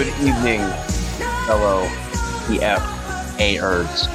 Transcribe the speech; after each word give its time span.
Good 0.00 0.18
evening, 0.22 0.60
fellow 1.44 1.86
TFAers. 2.46 4.08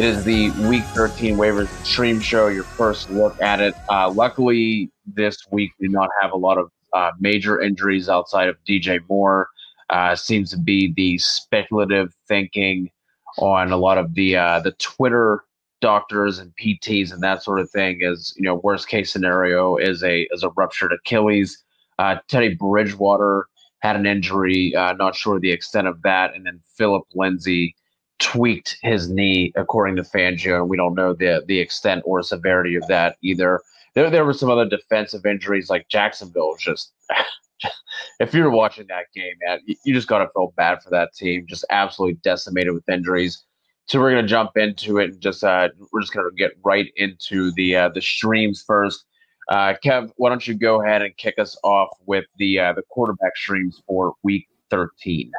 It 0.00 0.04
is 0.04 0.24
the 0.24 0.50
Week 0.68 0.82
13 0.82 1.36
waivers 1.36 1.68
stream 1.86 2.18
show, 2.18 2.48
your 2.48 2.64
first 2.64 3.08
look 3.10 3.40
at 3.40 3.60
it. 3.60 3.76
Uh, 3.88 4.10
luckily, 4.10 4.90
this 5.06 5.38
week 5.52 5.70
we 5.78 5.86
did 5.86 5.92
not 5.92 6.10
have 6.20 6.32
a 6.32 6.36
lot 6.36 6.58
of 6.58 6.72
uh, 6.92 7.12
major 7.20 7.60
injuries 7.60 8.08
outside 8.08 8.48
of 8.48 8.56
DJ 8.68 8.98
Moore. 9.08 9.48
Uh, 9.90 10.16
seems 10.16 10.50
to 10.50 10.58
be 10.58 10.92
the 10.96 11.18
speculative 11.18 12.12
thinking 12.26 12.90
on 13.38 13.70
a 13.70 13.76
lot 13.76 13.98
of 13.98 14.12
the 14.14 14.34
uh, 14.34 14.58
the 14.58 14.72
Twitter 14.72 15.44
doctors 15.80 16.40
and 16.40 16.52
PTs 16.60 17.12
and 17.12 17.22
that 17.22 17.44
sort 17.44 17.60
of 17.60 17.70
thing. 17.70 17.98
Is 18.00 18.34
you 18.36 18.42
know 18.42 18.56
worst 18.56 18.88
case 18.88 19.12
scenario 19.12 19.76
is 19.76 20.02
a 20.02 20.26
is 20.32 20.42
a 20.42 20.50
ruptured 20.56 20.92
Achilles. 20.92 21.62
Uh, 21.96 22.16
Teddy 22.28 22.56
Bridgewater 22.56 23.46
had 23.86 23.96
an 23.96 24.06
injury, 24.06 24.74
uh, 24.74 24.92
not 24.94 25.14
sure 25.14 25.38
the 25.38 25.52
extent 25.52 25.86
of 25.86 26.02
that, 26.02 26.34
and 26.34 26.46
then 26.46 26.60
Philip 26.76 27.04
Lindsay 27.14 27.74
tweaked 28.18 28.78
his 28.82 29.08
knee, 29.10 29.52
according 29.56 29.96
to 29.96 30.02
Fangio, 30.02 30.56
and 30.60 30.68
we 30.68 30.76
don't 30.76 30.94
know 30.94 31.12
the 31.12 31.44
the 31.46 31.58
extent 31.58 32.02
or 32.04 32.22
severity 32.22 32.74
of 32.74 32.86
that 32.88 33.16
either. 33.22 33.60
There, 33.94 34.10
there 34.10 34.24
were 34.24 34.34
some 34.34 34.50
other 34.50 34.68
defensive 34.68 35.24
injuries, 35.24 35.70
like 35.70 35.88
Jacksonville. 35.88 36.56
Just 36.58 36.92
if 38.20 38.34
you're 38.34 38.50
watching 38.50 38.86
that 38.88 39.06
game, 39.14 39.34
man, 39.46 39.60
you, 39.66 39.76
you 39.84 39.94
just 39.94 40.08
got 40.08 40.18
to 40.18 40.28
feel 40.34 40.52
bad 40.56 40.82
for 40.82 40.90
that 40.90 41.14
team. 41.14 41.46
Just 41.48 41.64
absolutely 41.70 42.18
decimated 42.22 42.74
with 42.74 42.88
injuries. 42.88 43.44
So 43.86 44.00
we're 44.00 44.10
gonna 44.10 44.26
jump 44.26 44.56
into 44.56 44.98
it 44.98 45.10
and 45.12 45.20
just 45.20 45.44
uh, 45.44 45.68
we're 45.92 46.00
just 46.00 46.12
gonna 46.12 46.30
get 46.36 46.52
right 46.64 46.90
into 46.96 47.52
the 47.52 47.76
uh, 47.76 47.88
the 47.90 48.00
streams 48.00 48.64
first. 48.66 49.04
Uh, 49.48 49.74
Kev, 49.84 50.10
why 50.16 50.28
don't 50.28 50.46
you 50.46 50.54
go 50.54 50.82
ahead 50.82 51.02
and 51.02 51.16
kick 51.16 51.36
us 51.38 51.56
off 51.62 51.88
with 52.06 52.24
the 52.38 52.58
uh, 52.58 52.72
the 52.72 52.82
quarterback 52.88 53.36
streams 53.36 53.80
for 53.86 54.14
Week 54.22 54.48
13? 54.70 55.30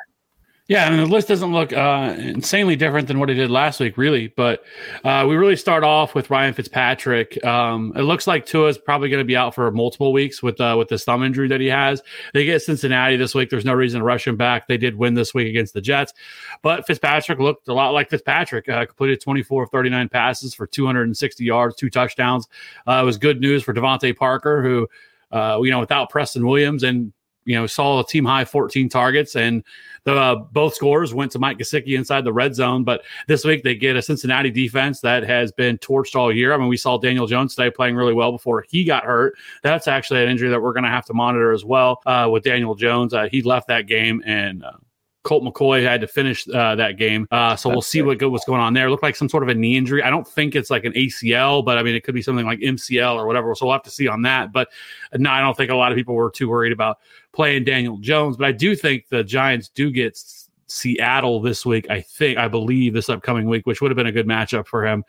Yeah, 0.67 0.91
and 0.91 0.99
the 0.99 1.05
list 1.05 1.29
doesn't 1.29 1.53
look 1.53 1.71
uh, 1.71 2.13
insanely 2.17 2.75
different 2.75 3.07
than 3.07 3.19
what 3.19 3.29
it 3.29 3.35
did 3.35 3.49
last 3.49 3.79
week, 3.79 3.97
really. 3.97 4.27
But 4.27 4.65
uh, 5.01 5.25
we 5.27 5.37
really 5.37 5.55
start 5.55 5.85
off 5.85 6.13
with 6.13 6.29
Ryan 6.29 6.53
Fitzpatrick. 6.53 7.41
Um, 7.45 7.93
it 7.95 8.01
looks 8.01 8.27
like 8.27 8.45
Tua's 8.45 8.77
probably 8.77 9.07
going 9.07 9.21
to 9.21 9.25
be 9.25 9.37
out 9.37 9.55
for 9.55 9.71
multiple 9.71 10.11
weeks 10.11 10.43
with 10.43 10.59
uh, 10.59 10.75
with 10.77 10.89
this 10.89 11.05
thumb 11.05 11.23
injury 11.23 11.47
that 11.47 11.61
he 11.61 11.67
has. 11.67 12.03
They 12.33 12.43
get 12.43 12.61
Cincinnati 12.61 13.15
this 13.15 13.33
week. 13.33 13.49
There's 13.49 13.63
no 13.63 13.75
reason 13.75 14.01
to 14.01 14.05
rush 14.05 14.27
him 14.27 14.35
back. 14.35 14.67
They 14.67 14.75
did 14.75 14.95
win 14.95 15.13
this 15.13 15.33
week 15.33 15.47
against 15.47 15.73
the 15.73 15.79
Jets, 15.79 16.13
but 16.61 16.85
Fitzpatrick 16.85 17.39
looked 17.39 17.69
a 17.69 17.73
lot 17.73 17.91
like 17.91 18.09
Fitzpatrick. 18.09 18.67
Uh, 18.67 18.85
completed 18.85 19.21
24 19.21 19.63
of 19.63 19.69
39 19.69 20.09
passes 20.09 20.53
for 20.53 20.67
260 20.67 21.45
yards, 21.45 21.77
two 21.77 21.89
touchdowns. 21.89 22.45
Uh, 22.85 22.99
it 23.01 23.05
was 23.05 23.17
good 23.17 23.39
news 23.39 23.63
for 23.63 23.73
DeVante 23.73 24.13
Parker, 24.17 24.61
who 24.61 24.89
uh, 25.31 25.61
you 25.61 25.71
know 25.71 25.79
without 25.79 26.09
Preston 26.09 26.45
Williams 26.45 26.83
and 26.83 27.13
you 27.47 27.55
know 27.55 27.65
saw 27.65 27.99
a 27.99 28.05
team 28.05 28.25
high 28.25 28.45
14 28.45 28.89
targets 28.89 29.35
and 29.35 29.63
the 30.07 30.15
uh, 30.15 30.35
both 30.35 30.73
scores 30.73 31.13
went 31.13 31.33
to 31.33 31.39
Mike 31.39 31.57
Gesicki 31.57 31.97
inside 31.97 32.23
the 32.23 32.31
red 32.31 32.55
zone. 32.55 32.85
But 32.85 33.03
this 33.27 33.43
week 33.43 33.63
they 33.63 33.75
get 33.75 33.97
a 33.97 34.01
Cincinnati 34.01 34.49
defense 34.49 35.01
that 35.01 35.23
has 35.23 35.51
been 35.51 35.77
torched 35.79 36.15
all 36.15 36.31
year. 36.31 36.53
I 36.53 36.57
mean, 36.57 36.69
we 36.69 36.77
saw 36.77 36.97
Daniel 36.97 37.27
Jones 37.27 37.55
today 37.55 37.69
playing 37.69 37.95
really 37.95 38.13
well 38.13 38.31
before 38.31 38.65
he 38.69 38.85
got 38.85 39.03
hurt. 39.03 39.35
That's 39.63 39.85
actually 39.85 40.23
an 40.23 40.29
injury 40.29 40.47
that 40.47 40.61
we're 40.61 40.71
going 40.71 40.85
to 40.85 40.89
have 40.89 41.05
to 41.07 41.13
monitor 41.13 41.51
as 41.51 41.65
well 41.65 42.01
uh, 42.05 42.29
with 42.31 42.43
Daniel 42.43 42.73
Jones. 42.73 43.13
Uh, 43.13 43.27
he 43.29 43.41
left 43.41 43.67
that 43.67 43.87
game 43.87 44.23
and. 44.25 44.63
Uh, 44.63 44.71
Colt 45.23 45.43
McCoy 45.43 45.83
had 45.83 45.99
to 45.99 46.07
finish 46.07 46.47
uh, 46.47 46.73
that 46.75 46.95
game, 46.97 47.27
uh, 47.31 47.53
so 47.53 47.69
we'll 47.69 47.81
see 47.81 48.01
what 48.01 48.17
go, 48.17 48.29
what's 48.29 48.45
going 48.45 48.61
on 48.61 48.73
there. 48.73 48.87
It 48.87 48.91
looked 48.91 49.03
like 49.03 49.17
some 49.17 49.27
sort 49.27 49.43
of 49.43 49.49
a 49.49 49.53
knee 49.53 49.75
injury. 49.75 50.01
I 50.01 50.09
don't 50.09 50.25
think 50.25 50.55
it's 50.55 50.69
like 50.69 50.85
an 50.85 50.93
ACL, 50.93 51.65
but 51.65 51.77
I 51.77 51.83
mean 51.83 51.95
it 51.95 52.05
could 52.05 52.15
be 52.15 52.21
something 52.21 52.45
like 52.45 52.59
MCL 52.59 53.15
or 53.15 53.27
whatever. 53.27 53.53
So 53.53 53.65
we'll 53.65 53.73
have 53.73 53.83
to 53.83 53.89
see 53.89 54.07
on 54.07 54.21
that. 54.21 54.53
But 54.53 54.69
uh, 55.11 55.17
no, 55.17 55.29
I 55.29 55.41
don't 55.41 55.57
think 55.57 55.69
a 55.69 55.75
lot 55.75 55.91
of 55.91 55.97
people 55.97 56.15
were 56.15 56.31
too 56.31 56.47
worried 56.47 56.71
about 56.71 56.99
playing 57.37 57.63
Daniel 57.63 57.97
Jones. 57.97 58.35
But 58.35 58.47
I 58.47 58.51
do 58.51 58.75
think 58.75 59.09
the 59.09 59.23
Giants 59.23 59.69
do 59.69 59.91
get 59.91 60.19
Seattle 60.65 61.39
this 61.39 61.65
week. 61.65 61.87
I 61.87 62.01
think 62.01 62.39
I 62.39 62.47
believe 62.47 62.93
this 62.93 63.09
upcoming 63.09 63.47
week, 63.47 63.67
which 63.67 63.79
would 63.79 63.91
have 63.91 63.95
been 63.95 64.07
a 64.07 64.11
good 64.11 64.27
matchup 64.27 64.67
for 64.67 64.85
him. 64.85 65.05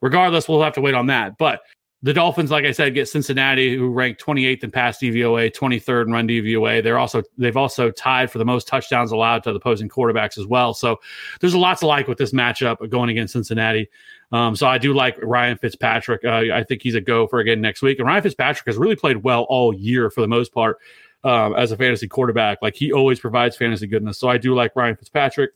Regardless, 0.00 0.48
we'll 0.48 0.62
have 0.62 0.74
to 0.74 0.80
wait 0.80 0.94
on 0.94 1.08
that. 1.08 1.36
But 1.36 1.62
the 2.00 2.12
Dolphins, 2.12 2.52
like 2.52 2.64
I 2.64 2.70
said, 2.70 2.94
get 2.94 3.08
Cincinnati, 3.08 3.76
who 3.76 3.90
ranked 3.90 4.24
28th 4.24 4.62
in 4.62 4.70
pass 4.70 4.98
DVOA, 4.98 5.52
23rd 5.52 6.06
in 6.06 6.12
run 6.12 6.28
DVOA. 6.28 6.80
They're 6.80 6.96
also 6.96 7.24
they've 7.36 7.56
also 7.56 7.90
tied 7.90 8.30
for 8.30 8.38
the 8.38 8.44
most 8.44 8.68
touchdowns 8.68 9.10
allowed 9.10 9.42
to 9.42 9.50
the 9.50 9.58
opposing 9.58 9.88
quarterbacks 9.88 10.38
as 10.38 10.46
well. 10.46 10.74
So 10.74 11.00
there's 11.40 11.54
a 11.54 11.58
lot 11.58 11.78
to 11.78 11.88
like 11.88 12.06
with 12.06 12.18
this 12.18 12.32
matchup 12.32 12.88
going 12.88 13.10
against 13.10 13.32
Cincinnati. 13.32 13.90
Um, 14.30 14.54
so 14.54 14.68
I 14.68 14.78
do 14.78 14.94
like 14.94 15.18
Ryan 15.20 15.58
Fitzpatrick. 15.58 16.24
Uh, 16.24 16.54
I 16.54 16.62
think 16.62 16.82
he's 16.82 16.94
a 16.94 17.00
go 17.00 17.26
for 17.26 17.40
again 17.40 17.60
next 17.60 17.82
week. 17.82 17.98
And 17.98 18.06
Ryan 18.06 18.22
Fitzpatrick 18.22 18.66
has 18.66 18.76
really 18.76 18.94
played 18.94 19.24
well 19.24 19.42
all 19.48 19.74
year 19.74 20.08
for 20.08 20.20
the 20.20 20.28
most 20.28 20.52
part 20.54 20.78
um, 21.24 21.54
as 21.54 21.72
a 21.72 21.76
fantasy 21.76 22.08
quarterback. 22.08 22.58
Like 22.62 22.74
he 22.74 22.92
always 22.92 23.20
provides 23.20 23.56
fantasy 23.56 23.86
goodness. 23.86 24.18
So 24.18 24.28
I 24.28 24.38
do 24.38 24.54
like 24.54 24.74
Ryan 24.76 24.96
Fitzpatrick. 24.96 25.50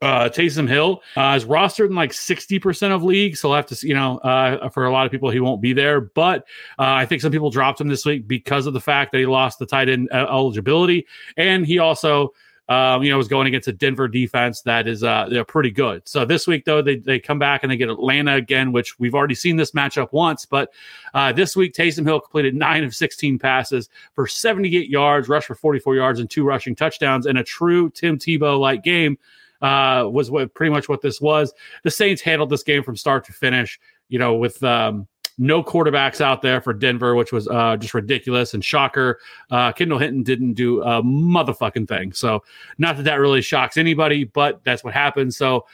Uh, 0.00 0.28
Taysom 0.28 0.68
Hill 0.68 1.02
uh, 1.16 1.34
is 1.36 1.44
rostered 1.44 1.88
in 1.88 1.96
like 1.96 2.12
60% 2.12 2.94
of 2.94 3.02
leagues. 3.02 3.40
So 3.40 3.50
I'll 3.50 3.56
have 3.56 3.66
to, 3.66 3.74
see, 3.74 3.88
you 3.88 3.94
know, 3.94 4.18
uh, 4.18 4.68
for 4.68 4.84
a 4.84 4.92
lot 4.92 5.06
of 5.06 5.12
people, 5.12 5.28
he 5.28 5.40
won't 5.40 5.60
be 5.60 5.72
there. 5.72 6.00
But 6.00 6.42
uh, 6.78 6.84
I 6.84 7.04
think 7.04 7.20
some 7.20 7.32
people 7.32 7.50
dropped 7.50 7.80
him 7.80 7.88
this 7.88 8.06
week 8.06 8.28
because 8.28 8.66
of 8.66 8.74
the 8.74 8.80
fact 8.80 9.10
that 9.10 9.18
he 9.18 9.26
lost 9.26 9.58
the 9.58 9.66
tight 9.66 9.88
end 9.88 10.08
uh, 10.12 10.26
eligibility. 10.30 11.06
And 11.36 11.66
he 11.66 11.80
also, 11.80 12.32
um, 12.68 13.02
you 13.02 13.10
know, 13.10 13.16
was 13.16 13.28
going 13.28 13.46
against 13.46 13.66
a 13.66 13.72
Denver 13.72 14.08
defense 14.08 14.60
that 14.62 14.86
is 14.86 15.02
uh, 15.02 15.26
they're 15.30 15.44
pretty 15.44 15.70
good. 15.70 16.06
So 16.06 16.24
this 16.24 16.46
week, 16.46 16.66
though, 16.66 16.82
they, 16.82 16.96
they 16.96 17.18
come 17.18 17.38
back 17.38 17.62
and 17.62 17.72
they 17.72 17.78
get 17.78 17.88
Atlanta 17.88 18.34
again, 18.34 18.72
which 18.72 18.98
we've 18.98 19.14
already 19.14 19.34
seen 19.34 19.56
this 19.56 19.70
matchup 19.70 20.12
once. 20.12 20.44
But 20.44 20.72
uh, 21.14 21.32
this 21.32 21.56
week, 21.56 21.72
Taysom 21.72 22.04
Hill 22.04 22.20
completed 22.20 22.54
nine 22.54 22.84
of 22.84 22.94
16 22.94 23.38
passes 23.38 23.88
for 24.14 24.26
78 24.26 24.90
yards, 24.90 25.28
rushed 25.28 25.46
for 25.46 25.54
44 25.54 25.96
yards, 25.96 26.20
and 26.20 26.28
two 26.28 26.44
rushing 26.44 26.76
touchdowns 26.76 27.24
in 27.24 27.38
a 27.38 27.44
true 27.44 27.88
Tim 27.90 28.18
Tebow 28.18 28.58
like 28.58 28.82
game 28.82 29.16
uh, 29.62 30.06
was 30.10 30.30
what 30.30 30.52
pretty 30.52 30.70
much 30.70 30.90
what 30.90 31.00
this 31.00 31.20
was. 31.22 31.54
The 31.84 31.90
Saints 31.90 32.20
handled 32.20 32.50
this 32.50 32.62
game 32.62 32.82
from 32.82 32.96
start 32.96 33.24
to 33.26 33.32
finish, 33.32 33.80
you 34.08 34.18
know, 34.18 34.34
with 34.34 34.62
um, 34.62 35.06
no 35.38 35.62
quarterbacks 35.62 36.20
out 36.20 36.42
there 36.42 36.60
for 36.60 36.74
Denver, 36.74 37.14
which 37.14 37.32
was 37.32 37.46
uh, 37.48 37.76
just 37.76 37.94
ridiculous 37.94 38.54
and 38.54 38.64
shocker. 38.64 39.20
Uh, 39.50 39.72
Kendall 39.72 39.98
Hinton 39.98 40.24
didn't 40.24 40.54
do 40.54 40.82
a 40.82 41.02
motherfucking 41.02 41.88
thing. 41.88 42.12
So, 42.12 42.42
not 42.76 42.96
that 42.96 43.04
that 43.04 43.16
really 43.16 43.40
shocks 43.40 43.76
anybody, 43.76 44.24
but 44.24 44.62
that's 44.64 44.82
what 44.82 44.92
happened. 44.94 45.32
So, 45.32 45.66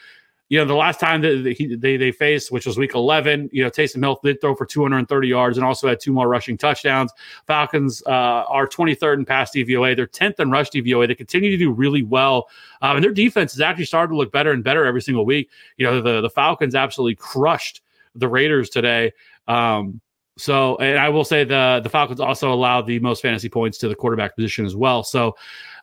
you 0.50 0.58
know, 0.58 0.66
the 0.66 0.74
last 0.74 1.00
time 1.00 1.22
that 1.22 1.54
he, 1.58 1.74
they 1.74 1.96
they 1.96 2.12
faced, 2.12 2.52
which 2.52 2.66
was 2.66 2.76
week 2.76 2.94
11, 2.94 3.48
you 3.52 3.64
know, 3.64 3.70
Taysom 3.70 4.02
Hill 4.02 4.20
did 4.22 4.40
throw 4.42 4.54
for 4.54 4.66
230 4.66 5.26
yards 5.26 5.56
and 5.56 5.64
also 5.64 5.88
had 5.88 5.98
two 5.98 6.12
more 6.12 6.28
rushing 6.28 6.58
touchdowns. 6.58 7.10
Falcons 7.46 8.02
uh, 8.06 8.10
are 8.10 8.68
23rd 8.68 9.14
in 9.14 9.24
pass 9.24 9.50
DVOA. 9.54 9.96
They're 9.96 10.06
10th 10.06 10.40
in 10.40 10.50
rush 10.50 10.70
DVOA. 10.70 11.08
They 11.08 11.14
continue 11.14 11.50
to 11.50 11.56
do 11.56 11.72
really 11.72 12.02
well, 12.02 12.48
um, 12.82 12.96
and 12.96 13.04
their 13.04 13.12
defense 13.12 13.54
has 13.54 13.62
actually 13.62 13.86
started 13.86 14.12
to 14.12 14.16
look 14.16 14.30
better 14.30 14.52
and 14.52 14.62
better 14.62 14.84
every 14.84 15.00
single 15.00 15.24
week. 15.24 15.48
You 15.78 15.86
know, 15.86 16.02
the 16.02 16.20
the 16.20 16.30
Falcons 16.30 16.74
absolutely 16.74 17.14
crushed 17.14 17.80
the 18.14 18.28
Raiders 18.28 18.70
today. 18.70 19.12
Um, 19.48 20.00
so, 20.36 20.76
and 20.78 20.98
I 20.98 21.10
will 21.10 21.24
say 21.24 21.44
the 21.44 21.80
the 21.82 21.88
Falcons 21.88 22.18
also 22.18 22.52
allowed 22.52 22.86
the 22.86 22.98
most 22.98 23.22
fantasy 23.22 23.48
points 23.48 23.78
to 23.78 23.88
the 23.88 23.94
quarterback 23.94 24.34
position 24.34 24.66
as 24.66 24.74
well. 24.74 25.04
So, 25.04 25.36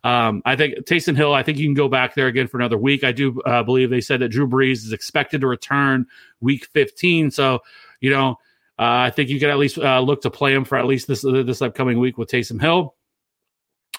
um, 0.03 0.41
I 0.45 0.55
think 0.57 0.75
Taysom 0.79 1.15
Hill. 1.15 1.33
I 1.33 1.41
think 1.41 1.57
you 1.57 1.65
can 1.65 1.73
go 1.73 1.87
back 1.87 2.15
there 2.15 2.27
again 2.27 2.47
for 2.47 2.57
another 2.57 2.77
week. 2.77 3.03
I 3.03 3.13
do 3.13 3.39
uh, 3.41 3.63
believe 3.63 3.89
they 3.89 4.01
said 4.01 4.19
that 4.19 4.29
Drew 4.29 4.47
Brees 4.47 4.83
is 4.83 4.91
expected 4.91 5.41
to 5.41 5.47
return 5.47 6.05
week 6.41 6.67
15. 6.73 7.31
So, 7.31 7.59
you 8.01 8.09
know, 8.09 8.31
uh, 8.77 9.07
I 9.07 9.09
think 9.09 9.29
you 9.29 9.39
can 9.39 9.49
at 9.49 9.57
least 9.57 9.77
uh, 9.77 10.01
look 10.01 10.21
to 10.23 10.29
play 10.29 10.53
him 10.53 10.65
for 10.65 10.77
at 10.77 10.85
least 10.85 11.07
this 11.07 11.21
this 11.21 11.61
upcoming 11.61 11.99
week 11.99 12.17
with 12.17 12.29
Taysom 12.29 12.59
Hill. 12.59 12.95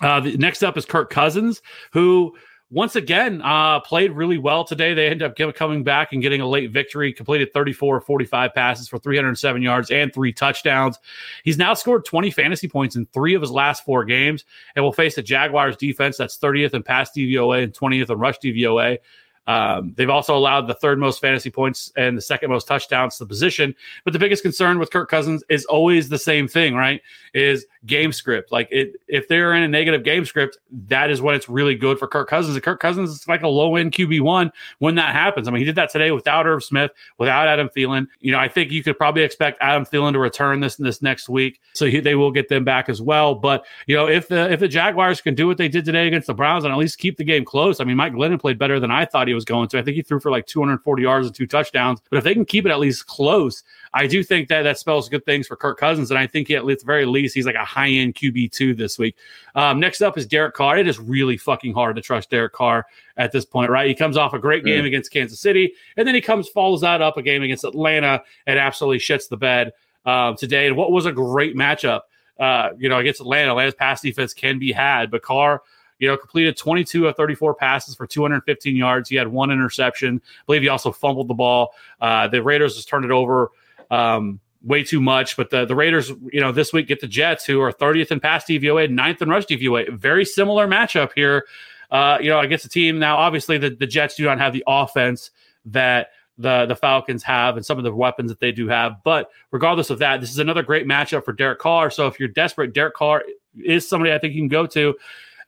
Uh, 0.03 0.21
the, 0.21 0.37
next 0.37 0.63
up 0.63 0.77
is 0.77 0.85
Kirk 0.85 1.09
Cousins, 1.09 1.63
who 1.93 2.35
once 2.73 2.97
again 2.97 3.43
uh, 3.43 3.79
played 3.81 4.13
really 4.13 4.39
well 4.39 4.65
today. 4.65 4.95
They 4.95 5.07
ended 5.07 5.23
up 5.39 5.55
coming 5.55 5.85
back 5.85 6.13
and 6.13 6.23
getting 6.23 6.41
a 6.41 6.49
late 6.49 6.71
victory, 6.71 7.13
completed 7.13 7.53
34 7.53 8.01
45 8.01 8.55
passes 8.55 8.89
for 8.89 8.99
307 8.99 9.61
yards 9.61 9.91
and 9.91 10.13
three 10.13 10.33
touchdowns. 10.33 10.99
He's 11.45 11.59
now 11.59 11.75
scored 11.75 12.07
20 12.07 12.31
fantasy 12.31 12.69
points 12.69 12.97
in 12.97 13.05
three 13.07 13.35
of 13.35 13.43
his 13.43 13.51
last 13.51 13.85
four 13.85 14.05
games 14.07 14.47
and 14.75 14.83
will 14.83 14.93
face 14.93 15.17
the 15.17 15.23
Jaguars 15.23 15.77
defense 15.77 16.17
that's 16.17 16.39
30th 16.39 16.73
in 16.73 16.83
pass 16.83 17.11
DVOA 17.15 17.65
and 17.65 17.75
20th 17.75 18.11
in 18.11 18.19
rush 18.19 18.39
DVOA. 18.39 18.99
Um, 19.47 19.93
they've 19.97 20.11
also 20.11 20.37
allowed 20.37 20.69
the 20.69 20.75
third 20.75 20.99
most 20.99 21.21
fantasy 21.21 21.51
points 21.51 21.93
and 21.97 22.17
the 22.17 22.23
second 22.23 22.51
most 22.51 22.69
touchdowns 22.69 23.17
to 23.17 23.25
the 23.25 23.29
position. 23.29 23.75
But 24.05 24.13
the 24.13 24.19
biggest 24.19 24.43
concern 24.43 24.79
with 24.79 24.91
Kirk 24.91 25.11
Cousins 25.11 25.43
is 25.49 25.65
always 25.65 26.09
the 26.09 26.19
same 26.19 26.47
thing, 26.47 26.75
right? 26.75 27.01
Is 27.35 27.67
game 27.87 28.13
script. 28.13 28.53
Like 28.53 28.69
it, 28.71 29.01
if 29.09 29.27
they're 29.29 29.55
in 29.55 29.63
a 29.63 29.69
negative 29.69 30.05
game 30.05 30.25
script, 30.25 30.59
that 30.87 31.11
is 31.11 31.21
when 31.21 31.35
it's 31.35 31.49
really 31.49 31.75
good 31.75 31.99
for 31.99 32.07
Kirk 32.07 32.29
Cousins. 32.29 32.55
And 32.55 32.63
Kirk 32.63 32.81
Cousins 32.81 33.11
is 33.11 33.29
like 33.29 33.43
a 33.43 33.49
low 33.49 33.77
end 33.77 33.93
QB 33.93 34.21
one 34.21 34.53
when 34.79 34.95
that 34.97 35.13
happens. 35.13 35.49
I 35.49 35.51
mean, 35.51 35.61
he 35.61 35.65
did 35.65 35.75
that 35.75 35.91
today 35.91 36.13
without 36.13 36.47
Irv 36.47 36.63
Smith, 36.63 36.93
without 37.19 37.49
Adam 37.49 37.69
Thielen. 37.69 38.07
You 38.21 38.33
know, 38.33 38.39
I 38.39 38.49
think 38.49 38.71
you 38.71 38.83
could 38.83 38.97
probably 38.97 39.23
expect 39.23 39.59
Adam 39.61 39.85
Thielen 39.85 40.13
to 40.13 40.19
return 40.19 40.61
this 40.61 40.77
this 40.77 41.03
next 41.03 41.29
week, 41.29 41.61
so 41.73 41.87
he, 41.87 42.01
they 42.01 42.15
will 42.15 42.31
get 42.31 42.49
them 42.49 42.65
back 42.65 42.89
as 42.89 43.03
well. 43.03 43.35
But 43.35 43.65
you 43.87 43.97
know, 43.97 44.09
if 44.09 44.29
the 44.29 44.51
if 44.53 44.61
the 44.61 44.69
Jaguars 44.69 45.21
can 45.21 45.35
do 45.35 45.47
what 45.47 45.59
they 45.59 45.69
did 45.69 45.85
today 45.85 46.07
against 46.07 46.27
the 46.27 46.35
Browns 46.35 46.65
and 46.65 46.73
at 46.73 46.79
least 46.79 46.99
keep 46.99 47.17
the 47.17 47.25
game 47.25 47.45
close, 47.45 47.81
I 47.81 47.85
mean, 47.85 47.97
Mike 47.97 48.13
Glennon 48.13 48.41
played 48.41 48.59
better 48.59 48.79
than 48.79 48.91
I 48.91 49.05
thought 49.05 49.29
he 49.29 49.32
was 49.35 49.45
going 49.45 49.69
to. 49.69 49.79
I 49.79 49.83
think 49.83 49.97
he 49.97 50.03
threw 50.03 50.21
for 50.21 50.31
like 50.31 50.47
240 50.47 51.03
yards 51.03 51.27
and 51.27 51.35
two 51.35 51.47
touchdowns. 51.47 52.01
But 52.11 52.19
if 52.19 52.25
they 52.25 52.35
can 52.35 52.45
keep 52.45 52.67
it 52.67 52.71
at 52.71 52.79
least 52.79 53.07
close, 53.07 53.63
I 53.95 54.07
do 54.07 54.23
think 54.23 54.49
that 54.49 54.63
that 54.63 54.79
spells 54.79 55.09
good 55.09 55.25
things 55.25 55.47
for 55.47 55.57
Kirk 55.57 55.79
Cousins. 55.79 56.11
And 56.11 56.19
I 56.19 56.27
think 56.27 56.51
at 56.51 56.65
the 56.65 56.79
very 56.85 57.05
least, 57.05 57.35
he's 57.35 57.47
like 57.47 57.55
a 57.55 57.65
high 57.65 57.89
end 57.89 58.15
QB2 58.15 58.77
this 58.77 58.99
week. 58.99 59.17
Um, 59.55 59.81
next 59.81 60.03
up 60.03 60.17
is 60.17 60.27
Derek 60.27 60.55
Carr. 60.55 60.79
It 60.79 60.87
is 60.87 60.99
really 60.99 61.37
fucking 61.37 61.75
hard 61.75 61.97
to 61.97 62.03
trust 62.03 62.31
Derek 62.31 62.53
Carr 62.53 62.87
at 63.17 63.33
this 63.33 63.45
point, 63.45 63.71
right? 63.71 63.89
He 63.89 63.95
comes 63.95 64.17
off 64.17 64.33
a 64.33 64.39
great 64.39 64.65
game 64.65 64.85
against 64.85 65.13
Kansas 65.13 65.41
City, 65.41 65.75
and 65.97 66.09
then 66.09 66.15
he 66.15 66.21
comes, 66.21 66.49
follows 66.49 66.81
that 66.81 67.03
up 67.03 67.17
a 67.17 67.23
game 67.23 67.43
against 67.43 67.65
Atlanta 67.65 68.23
and 68.47 68.59
absolutely 68.59 68.99
shits 68.99 69.29
the 69.29 69.37
bed 69.37 69.73
um, 70.07 70.37
today. 70.37 70.67
And 70.67 70.77
what 70.77 70.93
was 70.93 71.07
a 71.07 71.13
great 71.13 71.57
matchup, 71.57 72.03
uh, 72.39 72.71
you 72.79 72.89
know, 72.89 72.99
against 72.99 73.21
Atlanta. 73.21 73.51
Atlanta's 73.51 73.75
pass 73.75 74.01
defense 74.01 74.35
can 74.35 74.59
be 74.59 74.73
had, 74.73 75.11
but 75.11 75.23
Carr 75.23 75.63
you 76.03 76.09
know, 76.09 76.17
completed 76.17 76.57
22 76.57 77.07
of 77.07 77.15
34 77.15 77.55
passes 77.55 77.95
for 77.95 78.09
215 78.09 78.75
yards. 78.75 79.09
He 79.09 79.15
had 79.15 79.29
one 79.29 79.53
interception. 79.53 80.21
I 80.25 80.43
believe 80.47 80.63
he 80.63 80.69
also 80.69 80.91
fumbled 80.91 81.29
the 81.29 81.35
ball. 81.35 81.75
Uh, 82.01 82.27
the 82.27 82.43
Raiders 82.43 82.75
just 82.75 82.89
turned 82.89 83.05
it 83.05 83.13
over 83.13 83.53
um, 83.89 84.41
way 84.65 84.83
too 84.83 85.01
much. 85.01 85.37
But 85.37 85.51
the, 85.51 85.65
the 85.65 85.77
Raiders, 85.77 86.09
you 86.33 86.41
know, 86.41 86.51
this 86.51 86.73
week 86.73 86.89
get 86.89 87.01
the 87.01 87.07
Jets, 87.07 87.47
who 87.47 87.61
are 87.61 87.73
30th 87.73 88.11
in 88.11 88.19
pass 88.19 88.45
DVOA, 88.47 88.91
ninth 88.91 89.23
in 89.23 89.29
rush 89.29 89.47
DVOA. 89.47 89.97
Very 89.97 90.25
similar 90.25 90.67
matchup 90.67 91.13
here. 91.15 91.47
Uh, 91.89 92.19
you 92.21 92.31
know, 92.31 92.41
against 92.41 92.65
a 92.65 92.69
team 92.69 92.99
now. 92.99 93.17
Obviously, 93.17 93.57
the, 93.57 93.71
the 93.71 93.87
Jets 93.87 94.17
do 94.17 94.25
not 94.25 94.39
have 94.39 94.53
the 94.53 94.65
offense 94.67 95.31
that 95.67 96.09
the 96.37 96.67
the 96.67 96.75
Falcons 96.75 97.23
have 97.23 97.57
and 97.57 97.65
some 97.65 97.79
of 97.79 97.85
the 97.85 97.95
weapons 97.95 98.29
that 98.29 98.41
they 98.41 98.51
do 98.51 98.67
have. 98.67 99.05
But 99.05 99.31
regardless 99.53 99.91
of 99.91 100.01
that, 100.01 100.21
this 100.21 100.31
is 100.31 100.41
another 100.41 100.65
great 100.65 100.85
matchup 100.85 101.25
for 101.25 101.33
Derek 101.33 101.61
Carr. 101.61 101.91
So 101.91 102.09
if 102.09 102.19
you're 102.19 102.29
desperate, 102.29 102.73
Derek 102.73 102.95
Carr 102.95 103.23
is 103.63 103.89
somebody 103.89 104.13
I 104.13 104.19
think 104.19 104.35
you 104.35 104.41
can 104.41 104.49
go 104.49 104.67
to, 104.67 104.97